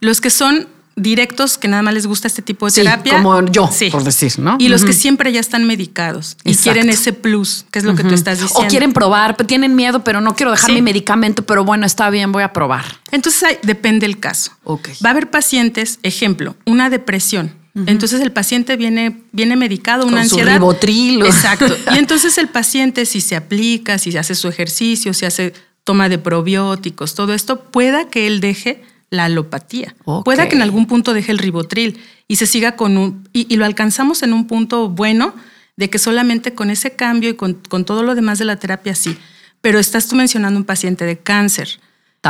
Los 0.00 0.20
que 0.20 0.30
son 0.30 0.66
directos, 0.98 1.58
que 1.58 1.68
nada 1.68 1.82
más 1.82 1.94
les 1.94 2.06
gusta 2.06 2.28
este 2.28 2.42
tipo 2.42 2.66
de 2.66 2.72
terapia. 2.72 3.14
Como 3.14 3.44
yo, 3.46 3.70
por 3.90 4.04
decir, 4.04 4.38
¿no? 4.38 4.56
Y 4.58 4.68
los 4.68 4.84
que 4.84 4.92
siempre 4.92 5.32
ya 5.32 5.40
están 5.40 5.64
medicados 5.64 6.36
y 6.44 6.54
quieren 6.54 6.90
ese 6.90 7.12
plus, 7.12 7.64
que 7.70 7.78
es 7.78 7.84
lo 7.84 7.94
que 7.94 8.04
tú 8.04 8.14
estás 8.14 8.40
diciendo. 8.40 8.66
O 8.66 8.70
quieren 8.70 8.92
probar, 8.92 9.36
tienen 9.36 9.74
miedo, 9.74 10.04
pero 10.04 10.20
no 10.20 10.34
quiero 10.34 10.50
dejar 10.50 10.72
mi 10.72 10.82
medicamento, 10.82 11.44
pero 11.44 11.64
bueno, 11.64 11.86
está 11.86 12.10
bien, 12.10 12.32
voy 12.32 12.42
a 12.42 12.52
probar. 12.52 12.84
Entonces 13.10 13.58
depende 13.62 14.06
el 14.06 14.18
caso. 14.18 14.52
Va 14.66 15.08
a 15.08 15.10
haber 15.10 15.30
pacientes, 15.30 15.98
ejemplo, 16.02 16.56
una 16.64 16.90
depresión 16.90 17.52
entonces 17.86 18.20
el 18.20 18.32
paciente 18.32 18.76
viene, 18.76 19.22
viene 19.32 19.56
medicado, 19.56 20.06
una 20.06 20.22
ansiedad. 20.22 20.54
Su 20.54 20.58
ribotril. 20.58 21.24
Exacto. 21.24 21.66
Y 21.94 21.98
entonces 21.98 22.38
el 22.38 22.48
paciente, 22.48 23.06
si 23.06 23.20
se 23.20 23.36
aplica, 23.36 23.98
si 23.98 24.16
hace 24.16 24.34
su 24.34 24.48
ejercicio, 24.48 25.14
si 25.14 25.26
hace 25.26 25.52
toma 25.84 26.08
de 26.08 26.18
probióticos, 26.18 27.14
todo 27.14 27.32
esto, 27.32 27.60
pueda 27.70 28.08
que 28.08 28.26
él 28.26 28.40
deje 28.40 28.82
la 29.10 29.24
alopatía. 29.24 29.94
Pueda 30.24 30.48
que 30.48 30.56
en 30.56 30.62
algún 30.62 30.86
punto 30.86 31.14
deje 31.14 31.32
el 31.32 31.38
ribotril 31.38 31.98
y 32.26 32.36
se 32.36 32.46
siga 32.46 32.76
con 32.76 32.96
un. 32.96 33.28
Y, 33.32 33.56
lo 33.56 33.64
alcanzamos 33.64 34.22
en 34.22 34.32
un 34.32 34.46
punto 34.46 34.88
bueno 34.88 35.34
de 35.76 35.88
que 35.90 35.98
solamente 35.98 36.54
con 36.54 36.70
ese 36.70 36.92
cambio 36.92 37.30
y 37.30 37.34
con, 37.34 37.54
todo 37.84 38.02
lo 38.02 38.14
demás 38.14 38.38
de 38.38 38.44
la 38.44 38.56
terapia 38.56 38.94
sí. 38.94 39.16
Pero 39.60 39.78
estás 39.78 40.08
tú 40.08 40.16
mencionando 40.16 40.58
un 40.58 40.64
paciente 40.64 41.04
de 41.04 41.18
cáncer. 41.18 41.80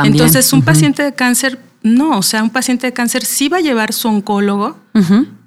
Entonces, 0.03 0.53
un 0.53 0.61
paciente 0.61 1.03
de 1.03 1.13
cáncer, 1.13 1.59
no, 1.81 2.17
o 2.17 2.21
sea, 2.21 2.43
un 2.43 2.51
paciente 2.51 2.87
de 2.87 2.93
cáncer 2.93 3.25
sí 3.25 3.49
va 3.49 3.57
a 3.57 3.61
llevar 3.61 3.91
su 3.91 4.07
oncólogo 4.07 4.77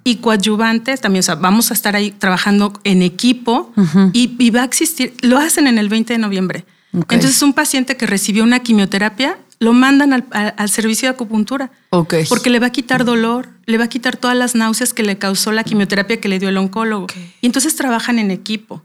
y 0.05 0.16
coadyuvantes 0.16 1.01
también, 1.01 1.21
o 1.21 1.23
sea, 1.23 1.37
vamos 1.37 1.71
a 1.71 1.75
estar 1.75 1.95
ahí 1.95 2.11
trabajando 2.11 2.73
en 2.85 3.03
equipo 3.03 3.73
y, 4.12 4.51
va 4.51 4.62
a 4.62 4.64
existir, 4.64 5.14
lo 5.23 5.38
hacen 5.38 5.66
en 5.66 5.79
el 5.79 5.88
20 5.88 6.12
de 6.12 6.18
noviembre. 6.18 6.64
Entonces, 6.92 7.40
un 7.40 7.55
paciente 7.55 7.97
que 7.97 8.07
recibió 8.07 8.42
una 8.45 8.61
quimioterapia, 8.61 9.38
lo 9.62 9.72
mandan 9.72 10.27
al, 10.33 10.68
servicio 10.68 11.09
de 11.09 11.14
acupuntura. 11.14 11.70
Porque 12.29 12.51
le 12.51 12.59
va 12.59 12.66
a 12.66 12.72
quitar 12.72 13.05
dolor, 13.05 13.48
le 13.66 13.79
va 13.79 13.85
a 13.85 13.88
quitar 13.88 14.16
todas 14.16 14.37
las 14.37 14.57
náuseas 14.57 14.92
que 14.92 15.05
le 15.05 15.18
causó 15.18 15.53
la 15.53 15.62
quimioterapia 15.62 16.20
que 16.20 16.29
le 16.29 16.40
dio 16.40 16.48
el 16.48 16.57
oncólogo. 16.57 17.07
Y 17.40 17.46
entonces 17.46 17.77
trabajan 17.77 18.18
en 18.18 18.33
equipo. 18.33 18.83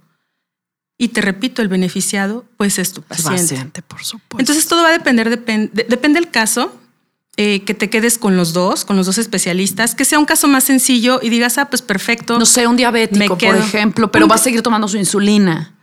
Y 0.96 1.08
te 1.08 1.22
repito, 1.22 1.64
el 1.64 1.68
beneficiado, 1.68 2.46
pues 2.58 2.78
es 2.78 2.94
tu 2.94 3.02
paciente. 3.02 3.56
paciente 3.56 3.82
por 3.82 4.04
supuesto. 4.04 4.38
Entonces 4.40 4.68
todo 4.68 4.84
va 4.84 4.90
a 4.90 4.92
depender, 4.92 5.30
depende 5.32 6.20
del 6.20 6.30
caso, 6.30 6.72
eh, 7.38 7.64
que 7.64 7.74
te 7.74 7.90
quedes 7.90 8.20
con 8.20 8.38
los 8.38 8.54
dos, 8.54 8.86
con 8.86 8.98
los 8.98 9.08
dos 9.08 9.18
especialistas, 9.18 9.96
que 9.96 10.06
sea 10.06 10.20
un 10.20 10.26
caso 10.26 10.48
más 10.48 10.64
sencillo 10.64 11.20
y 11.24 11.30
digas, 11.30 11.58
ah, 11.58 11.70
pues 11.72 11.82
perfecto. 11.82 12.38
No 12.38 12.46
sé, 12.46 12.68
un 12.68 12.78
diabético, 12.78 13.36
por 13.36 13.56
ejemplo, 13.56 14.12
pero 14.12 14.28
va 14.28 14.36
a 14.36 14.40
seguir 14.40 14.62
tomando 14.62 14.88
su 14.88 14.98
insulina. 14.98 15.74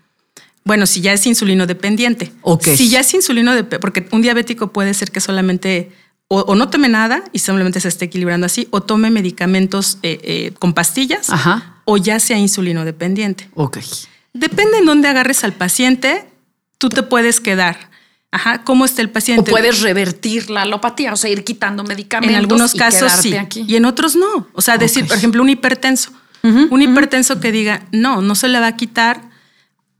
Bueno, 0.64 0.86
si 0.86 1.00
ya 1.02 1.12
es 1.12 1.26
insulino 1.26 1.66
dependiente. 1.66 2.32
Si 2.62 2.88
ya 2.88 3.00
es 3.00 3.12
insulino 3.14 3.52
dependiente, 3.52 3.80
porque 3.80 4.08
un 4.12 4.22
diabético 4.22 4.72
puede 4.72 4.94
ser 4.94 5.10
que 5.10 5.20
solamente 5.20 5.92
o, 6.28 6.54
no 6.54 6.68
tome 6.68 6.88
nada 6.88 7.22
y 7.32 7.38
simplemente 7.38 7.80
se 7.80 7.88
esté 7.88 8.06
equilibrando 8.06 8.46
así, 8.46 8.66
o 8.70 8.80
tome 8.80 9.10
medicamentos 9.10 9.98
eh, 10.02 10.18
eh, 10.22 10.52
con 10.58 10.72
pastillas, 10.72 11.28
o 11.84 11.96
ya 11.96 12.18
sea 12.18 12.38
insulino 12.38 12.84
dependiente. 12.84 13.48
Ok. 13.54 13.78
Depende 14.32 14.78
en 14.78 14.86
dónde 14.86 15.08
agarres 15.08 15.44
al 15.44 15.52
paciente, 15.52 16.26
tú 16.78 16.88
te 16.88 17.02
puedes 17.02 17.40
quedar. 17.40 17.90
Ajá, 18.32 18.64
¿cómo 18.64 18.84
está 18.84 19.00
el 19.00 19.10
paciente? 19.10 19.52
O 19.52 19.54
puedes 19.54 19.80
revertir 19.80 20.50
la 20.50 20.62
alopatía, 20.62 21.12
o 21.12 21.16
sea, 21.16 21.30
ir 21.30 21.44
quitando 21.44 21.84
medicamentos. 21.84 22.34
En 22.34 22.40
algunos 22.40 22.74
casos 22.74 23.12
sí. 23.12 23.32
Y 23.54 23.76
en 23.76 23.84
otros 23.84 24.16
no. 24.16 24.48
O 24.54 24.60
sea, 24.60 24.76
decir, 24.76 25.06
por 25.06 25.16
ejemplo, 25.16 25.40
un 25.42 25.50
hipertenso. 25.50 26.10
un 26.42 26.82
hipertenso 26.82 27.38
que 27.38 27.52
diga, 27.52 27.86
no, 27.92 28.22
no 28.22 28.34
se 28.34 28.48
le 28.48 28.58
va 28.58 28.68
a 28.68 28.76
quitar. 28.76 29.33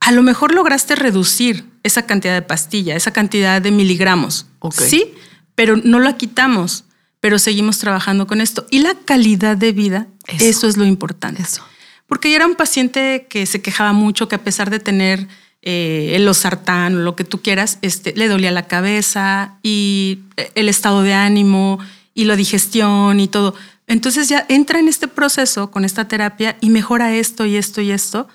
A 0.05 0.13
lo 0.13 0.23
mejor 0.23 0.55
lograste 0.55 0.95
reducir 0.97 1.65
esa 1.83 2.07
cantidad 2.07 2.35
de 2.35 2.43
pastilla, 2.43 2.95
esa 2.95 3.13
cantidad 3.13 3.63
de 3.63 3.71
miligramos. 3.71 4.47
Sí, 4.71 5.15
pero 5.55 5.77
no 5.79 5.99
la 5.99 6.17
quitamos, 6.19 6.85
pero 7.21 7.39
seguimos 7.39 7.79
trabajando 7.79 8.27
con 8.27 8.43
esto. 8.43 8.67
Y 8.71 8.81
la 8.81 8.95
calidad 9.07 9.57
de 9.57 9.73
vida, 9.73 10.07
eso, 10.27 10.69
es 10.69 10.77
lo 10.77 10.85
importante. 10.85 11.43
Eso. 11.43 11.63
Porque 12.07 12.29
yo 12.29 12.37
era 12.37 12.47
un 12.47 12.55
paciente 12.55 13.27
que 13.31 13.47
se 13.47 13.63
quejaba 13.63 13.95
mucho, 13.95 14.29
que 14.29 14.35
a 14.35 14.45
pesar 14.45 14.69
de 14.69 14.79
tener 14.79 15.27
eh, 15.63 16.13
el 16.15 16.27
losartán, 16.27 17.03
lo 17.03 17.17
que 17.17 17.25
tú 17.25 17.41
quieras, 17.41 17.79
este, 17.81 18.13
le 18.15 18.29
dolía 18.29 18.51
la 18.51 18.67
cabeza 18.67 19.59
y 19.63 20.21
eh, 20.37 20.51
el 20.55 20.69
estado 20.69 21.03
de 21.03 21.15
ánimo 21.15 21.79
y 22.13 22.25
la 22.25 22.37
digestión 22.37 23.21
y 23.21 23.29
todo. 23.29 23.55
Entonces 23.87 24.29
ya 24.29 24.45
entra 24.51 24.79
en 24.79 24.89
este 24.89 25.09
proceso 25.09 25.71
con 25.71 25.87
esta 25.87 26.09
terapia 26.09 26.59
y 26.61 26.69
mejora 26.69 27.15
esto 27.15 27.47
y 27.47 27.57
esto 27.57 27.81
y 27.81 27.91
esto. 27.91 28.29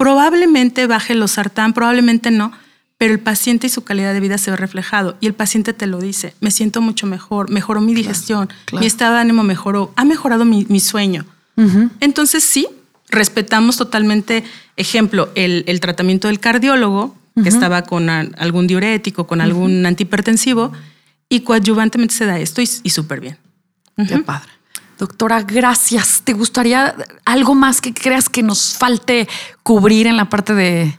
Probablemente 0.00 0.86
baje 0.86 1.12
el 1.12 1.20
losartán, 1.20 1.74
probablemente 1.74 2.30
no, 2.30 2.52
pero 2.96 3.12
el 3.12 3.20
paciente 3.20 3.66
y 3.66 3.70
su 3.70 3.84
calidad 3.84 4.14
de 4.14 4.20
vida 4.20 4.38
se 4.38 4.50
ve 4.50 4.56
reflejado 4.56 5.18
y 5.20 5.26
el 5.26 5.34
paciente 5.34 5.74
te 5.74 5.86
lo 5.86 6.00
dice, 6.00 6.34
me 6.40 6.50
siento 6.50 6.80
mucho 6.80 7.06
mejor, 7.06 7.50
mejoró 7.50 7.82
mi 7.82 7.92
digestión, 7.92 8.48
mi 8.72 8.86
estado 8.86 9.16
de 9.16 9.20
ánimo 9.20 9.42
mejoró, 9.42 9.92
ha 9.96 10.06
mejorado 10.06 10.46
mi, 10.46 10.80
sueño. 10.80 11.26
Entonces 12.00 12.42
sí, 12.42 12.66
respetamos 13.10 13.76
totalmente, 13.76 14.42
ejemplo, 14.76 15.28
el, 15.34 15.80
tratamiento 15.80 16.28
del 16.28 16.40
cardiólogo, 16.40 17.14
que 17.42 17.50
estaba 17.50 17.82
con 17.82 18.08
algún 18.08 18.66
diurético, 18.66 19.26
con 19.26 19.42
algún 19.42 19.84
antihipertensivo, 19.84 20.72
y 21.28 21.40
coadyuvantemente 21.40 22.14
se 22.14 22.24
da 22.24 22.38
esto 22.38 22.62
y, 22.62 22.66
súper 22.66 23.20
bien. 23.20 23.36
Qué 24.08 24.16
padre. 24.20 24.50
Doctora, 25.00 25.40
gracias. 25.42 26.20
¿Te 26.24 26.34
gustaría 26.34 26.94
algo 27.24 27.54
más 27.54 27.80
que 27.80 27.94
creas 27.94 28.28
que 28.28 28.42
nos 28.42 28.76
falte 28.76 29.26
cubrir 29.62 30.06
en 30.06 30.18
la 30.18 30.28
parte 30.28 30.52
de... 30.52 30.94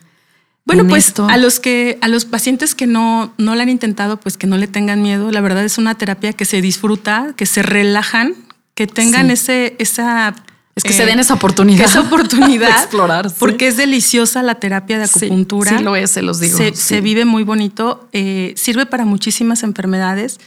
Bueno, 0.66 0.88
pues 0.88 1.14
a 1.20 1.38
los 1.38 1.60
que 1.60 2.00
a 2.02 2.08
los 2.08 2.26
pacientes 2.26 2.74
que 2.74 2.88
no 2.88 3.32
no 3.38 3.54
la 3.54 3.62
han 3.64 3.70
intentado, 3.70 4.18
pues 4.18 4.38
que 4.38 4.48
no 4.48 4.58
le 4.58 4.68
tengan 4.68 5.04
miedo. 5.04 5.32
La 5.32 5.42
verdad 5.42 5.64
es 5.64 5.78
una 5.78 5.96
terapia 5.96 6.34
que 6.34 6.46
se 6.46 6.62
disfruta, 6.62 7.34
que 7.36 7.46
se 7.46 7.62
relajan, 7.62 8.34
que 8.74 8.88
tengan 8.88 9.30
ese 9.30 9.76
esa 9.78 10.34
es 10.74 10.84
que 10.84 10.94
se 10.94 11.06
den 11.06 11.20
esa 11.20 11.36
oportunidad. 11.36 11.86
Esa 11.86 12.00
oportunidad. 12.08 12.70
de 12.70 12.74
explorar. 12.74 13.32
Porque 13.38 13.68
es 13.68 13.78
deliciosa 13.78 14.42
la 14.42 14.56
terapia 14.56 14.98
de 14.98 15.04
acupuntura. 15.04 15.78
Sí, 15.78 15.84
lo 15.84 15.96
es, 15.96 16.10
se 16.10 16.24
los 16.24 16.40
digo. 16.40 16.58
Se, 16.74 17.02
vive 17.02 17.26
muy 17.26 17.44
bonito. 17.44 18.08
Eh, 18.14 18.54
sirve 18.58 18.88
para 18.88 19.06
muchísimas 19.06 19.62
enfermedades. 19.62 20.40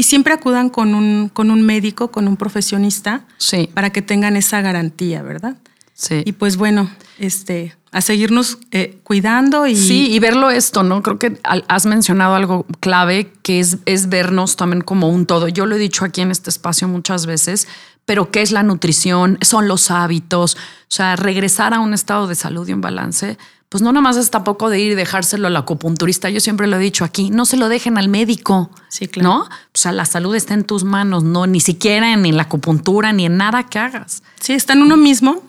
Y 0.00 0.04
siempre 0.04 0.32
acudan 0.32 0.70
con 0.70 0.94
un, 0.94 1.28
con 1.28 1.50
un 1.50 1.60
médico, 1.60 2.10
con 2.10 2.26
un 2.26 2.38
profesionista, 2.38 3.26
sí. 3.36 3.68
para 3.74 3.90
que 3.90 4.00
tengan 4.00 4.34
esa 4.34 4.62
garantía, 4.62 5.20
¿verdad? 5.20 5.58
Sí. 5.92 6.22
Y 6.24 6.32
pues 6.32 6.56
bueno, 6.56 6.90
este, 7.18 7.76
a 7.92 8.00
seguirnos 8.00 8.56
eh, 8.70 8.98
cuidando 9.04 9.66
y... 9.66 9.76
Sí, 9.76 10.10
y 10.10 10.18
verlo 10.18 10.50
esto, 10.50 10.82
¿no? 10.82 11.02
Creo 11.02 11.18
que 11.18 11.38
has 11.44 11.84
mencionado 11.84 12.34
algo 12.34 12.64
clave, 12.80 13.30
que 13.42 13.60
es, 13.60 13.76
es 13.84 14.08
vernos 14.08 14.56
también 14.56 14.80
como 14.80 15.10
un 15.10 15.26
todo. 15.26 15.48
Yo 15.48 15.66
lo 15.66 15.76
he 15.76 15.78
dicho 15.78 16.06
aquí 16.06 16.22
en 16.22 16.30
este 16.30 16.48
espacio 16.48 16.88
muchas 16.88 17.26
veces, 17.26 17.68
pero 18.10 18.32
¿qué 18.32 18.42
es 18.42 18.50
la 18.50 18.64
nutrición? 18.64 19.38
Son 19.40 19.68
los 19.68 19.88
hábitos. 19.92 20.56
O 20.56 20.58
sea, 20.88 21.14
regresar 21.14 21.74
a 21.74 21.78
un 21.78 21.94
estado 21.94 22.26
de 22.26 22.34
salud 22.34 22.66
y 22.66 22.72
un 22.72 22.80
balance, 22.80 23.38
pues 23.68 23.82
no 23.82 23.92
nomás 23.92 24.16
es 24.16 24.32
tampoco 24.32 24.68
de 24.68 24.80
ir 24.80 24.90
y 24.90 24.94
dejárselo 24.96 25.46
al 25.46 25.56
acupunturista. 25.56 26.28
Yo 26.28 26.40
siempre 26.40 26.66
lo 26.66 26.74
he 26.74 26.80
dicho 26.80 27.04
aquí, 27.04 27.30
no 27.30 27.46
se 27.46 27.56
lo 27.56 27.68
dejen 27.68 27.98
al 27.98 28.08
médico. 28.08 28.72
Sí, 28.88 29.06
claro. 29.06 29.28
¿No? 29.28 29.40
O 29.42 29.48
sea, 29.74 29.92
la 29.92 30.06
salud 30.06 30.34
está 30.34 30.54
en 30.54 30.64
tus 30.64 30.82
manos, 30.82 31.22
no 31.22 31.46
ni 31.46 31.60
siquiera 31.60 32.12
en, 32.12 32.36
la 32.36 32.42
acupuntura 32.42 33.12
ni 33.12 33.26
en 33.26 33.36
nada 33.36 33.68
que 33.68 33.78
hagas. 33.78 34.24
Sí, 34.40 34.54
está 34.54 34.72
en 34.72 34.82
uno 34.82 34.96
mismo 34.96 35.44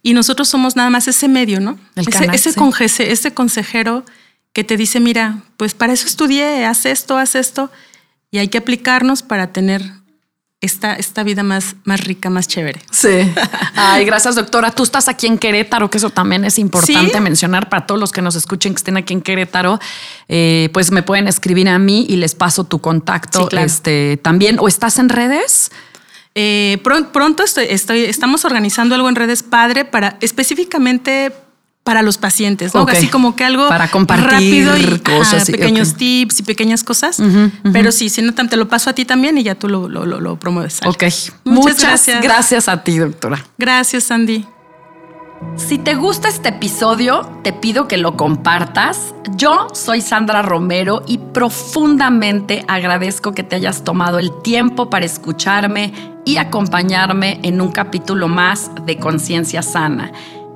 y 0.00 0.14
nosotros 0.14 0.48
somos 0.48 0.76
nada 0.76 0.90
más 0.90 1.08
ese 1.08 1.26
medio, 1.26 1.58
¿no? 1.58 1.76
El 1.96 2.06
ese, 2.06 2.54
ese, 2.84 3.10
ese 3.10 3.34
consejero 3.34 4.04
que 4.52 4.62
te 4.62 4.76
dice, 4.76 5.00
mira, 5.00 5.42
pues 5.56 5.74
para 5.74 5.92
eso 5.92 6.06
estudié, 6.06 6.66
haz 6.66 6.86
esto, 6.86 7.18
haz 7.18 7.34
esto, 7.34 7.68
y 8.30 8.38
hay 8.38 8.46
que 8.46 8.58
aplicarnos 8.58 9.24
para 9.24 9.52
tener 9.52 10.05
esta, 10.60 10.94
esta 10.94 11.22
vida 11.22 11.42
más, 11.42 11.76
más 11.84 12.00
rica, 12.00 12.30
más 12.30 12.48
chévere. 12.48 12.80
Sí. 12.90 13.08
Ay, 13.74 14.04
gracias, 14.04 14.34
doctora. 14.34 14.70
Tú 14.70 14.82
estás 14.82 15.08
aquí 15.08 15.26
en 15.26 15.38
Querétaro, 15.38 15.90
que 15.90 15.98
eso 15.98 16.10
también 16.10 16.44
es 16.44 16.58
importante 16.58 17.20
mencionar 17.20 17.68
para 17.68 17.86
todos 17.86 18.00
los 18.00 18.12
que 18.12 18.22
nos 18.22 18.34
escuchen 18.34 18.72
que 18.72 18.78
estén 18.78 18.96
aquí 18.96 19.12
en 19.12 19.20
Querétaro. 19.20 19.78
Eh, 20.28 20.70
pues 20.72 20.90
me 20.90 21.02
pueden 21.02 21.28
escribir 21.28 21.68
a 21.68 21.78
mí 21.78 22.06
y 22.08 22.16
les 22.16 22.34
paso 22.34 22.64
tu 22.64 22.80
contacto 22.80 23.48
este, 23.52 24.18
también. 24.22 24.58
¿O 24.58 24.68
estás 24.68 24.98
en 24.98 25.08
redes? 25.08 25.70
Eh, 26.34 26.78
pronto 26.82 27.42
estoy, 27.42 28.04
estamos 28.04 28.44
organizando 28.44 28.94
algo 28.94 29.08
en 29.08 29.14
redes 29.14 29.42
padre 29.42 29.86
para 29.86 30.18
específicamente 30.20 31.32
para 31.86 32.02
los 32.02 32.18
pacientes, 32.18 32.74
¿no? 32.74 32.84
Así 32.88 33.06
como 33.06 33.36
que 33.36 33.44
algo 33.44 33.68
para 33.68 33.88
compartir 33.88 34.66
rápido 34.66 34.76
y 34.76 34.98
cosas, 34.98 35.48
pequeños 35.48 35.94
tips 35.94 36.40
y 36.40 36.42
pequeñas 36.42 36.82
cosas. 36.82 37.22
Pero 37.72 37.92
sí, 37.92 38.08
si 38.08 38.22
no, 38.22 38.34
te 38.34 38.56
lo 38.56 38.68
paso 38.68 38.90
a 38.90 38.92
ti 38.92 39.04
también 39.04 39.38
y 39.38 39.44
ya 39.44 39.54
tú 39.54 39.68
lo, 39.68 39.88
lo, 39.88 40.36
promueves. 40.36 40.80
Ok. 40.84 41.04
Muchas, 41.44 41.80
gracias. 41.80 42.22
gracias 42.22 42.68
a 42.68 42.82
ti, 42.82 42.98
doctora. 42.98 43.46
Gracias, 43.56 44.02
Sandy. 44.04 44.44
Si 45.54 45.78
te 45.78 45.94
gusta 45.94 46.28
este 46.28 46.48
episodio, 46.48 47.40
te 47.44 47.52
pido 47.52 47.86
que 47.86 47.98
lo 47.98 48.16
compartas. 48.16 49.14
Yo 49.36 49.68
soy 49.72 50.00
Sandra 50.00 50.42
Romero 50.42 51.04
y 51.06 51.18
profundamente 51.18 52.64
agradezco 52.66 53.32
que 53.32 53.44
te 53.44 53.56
hayas 53.56 53.84
tomado 53.84 54.18
el 54.18 54.30
tiempo 54.42 54.90
para 54.90 55.06
escucharme 55.06 55.92
y 56.24 56.38
acompañarme 56.38 57.38
en 57.44 57.60
un 57.60 57.70
capítulo 57.70 58.26
más 58.26 58.72
de 58.84 58.98
Conciencia 58.98 59.62
Sana. 59.62 60.10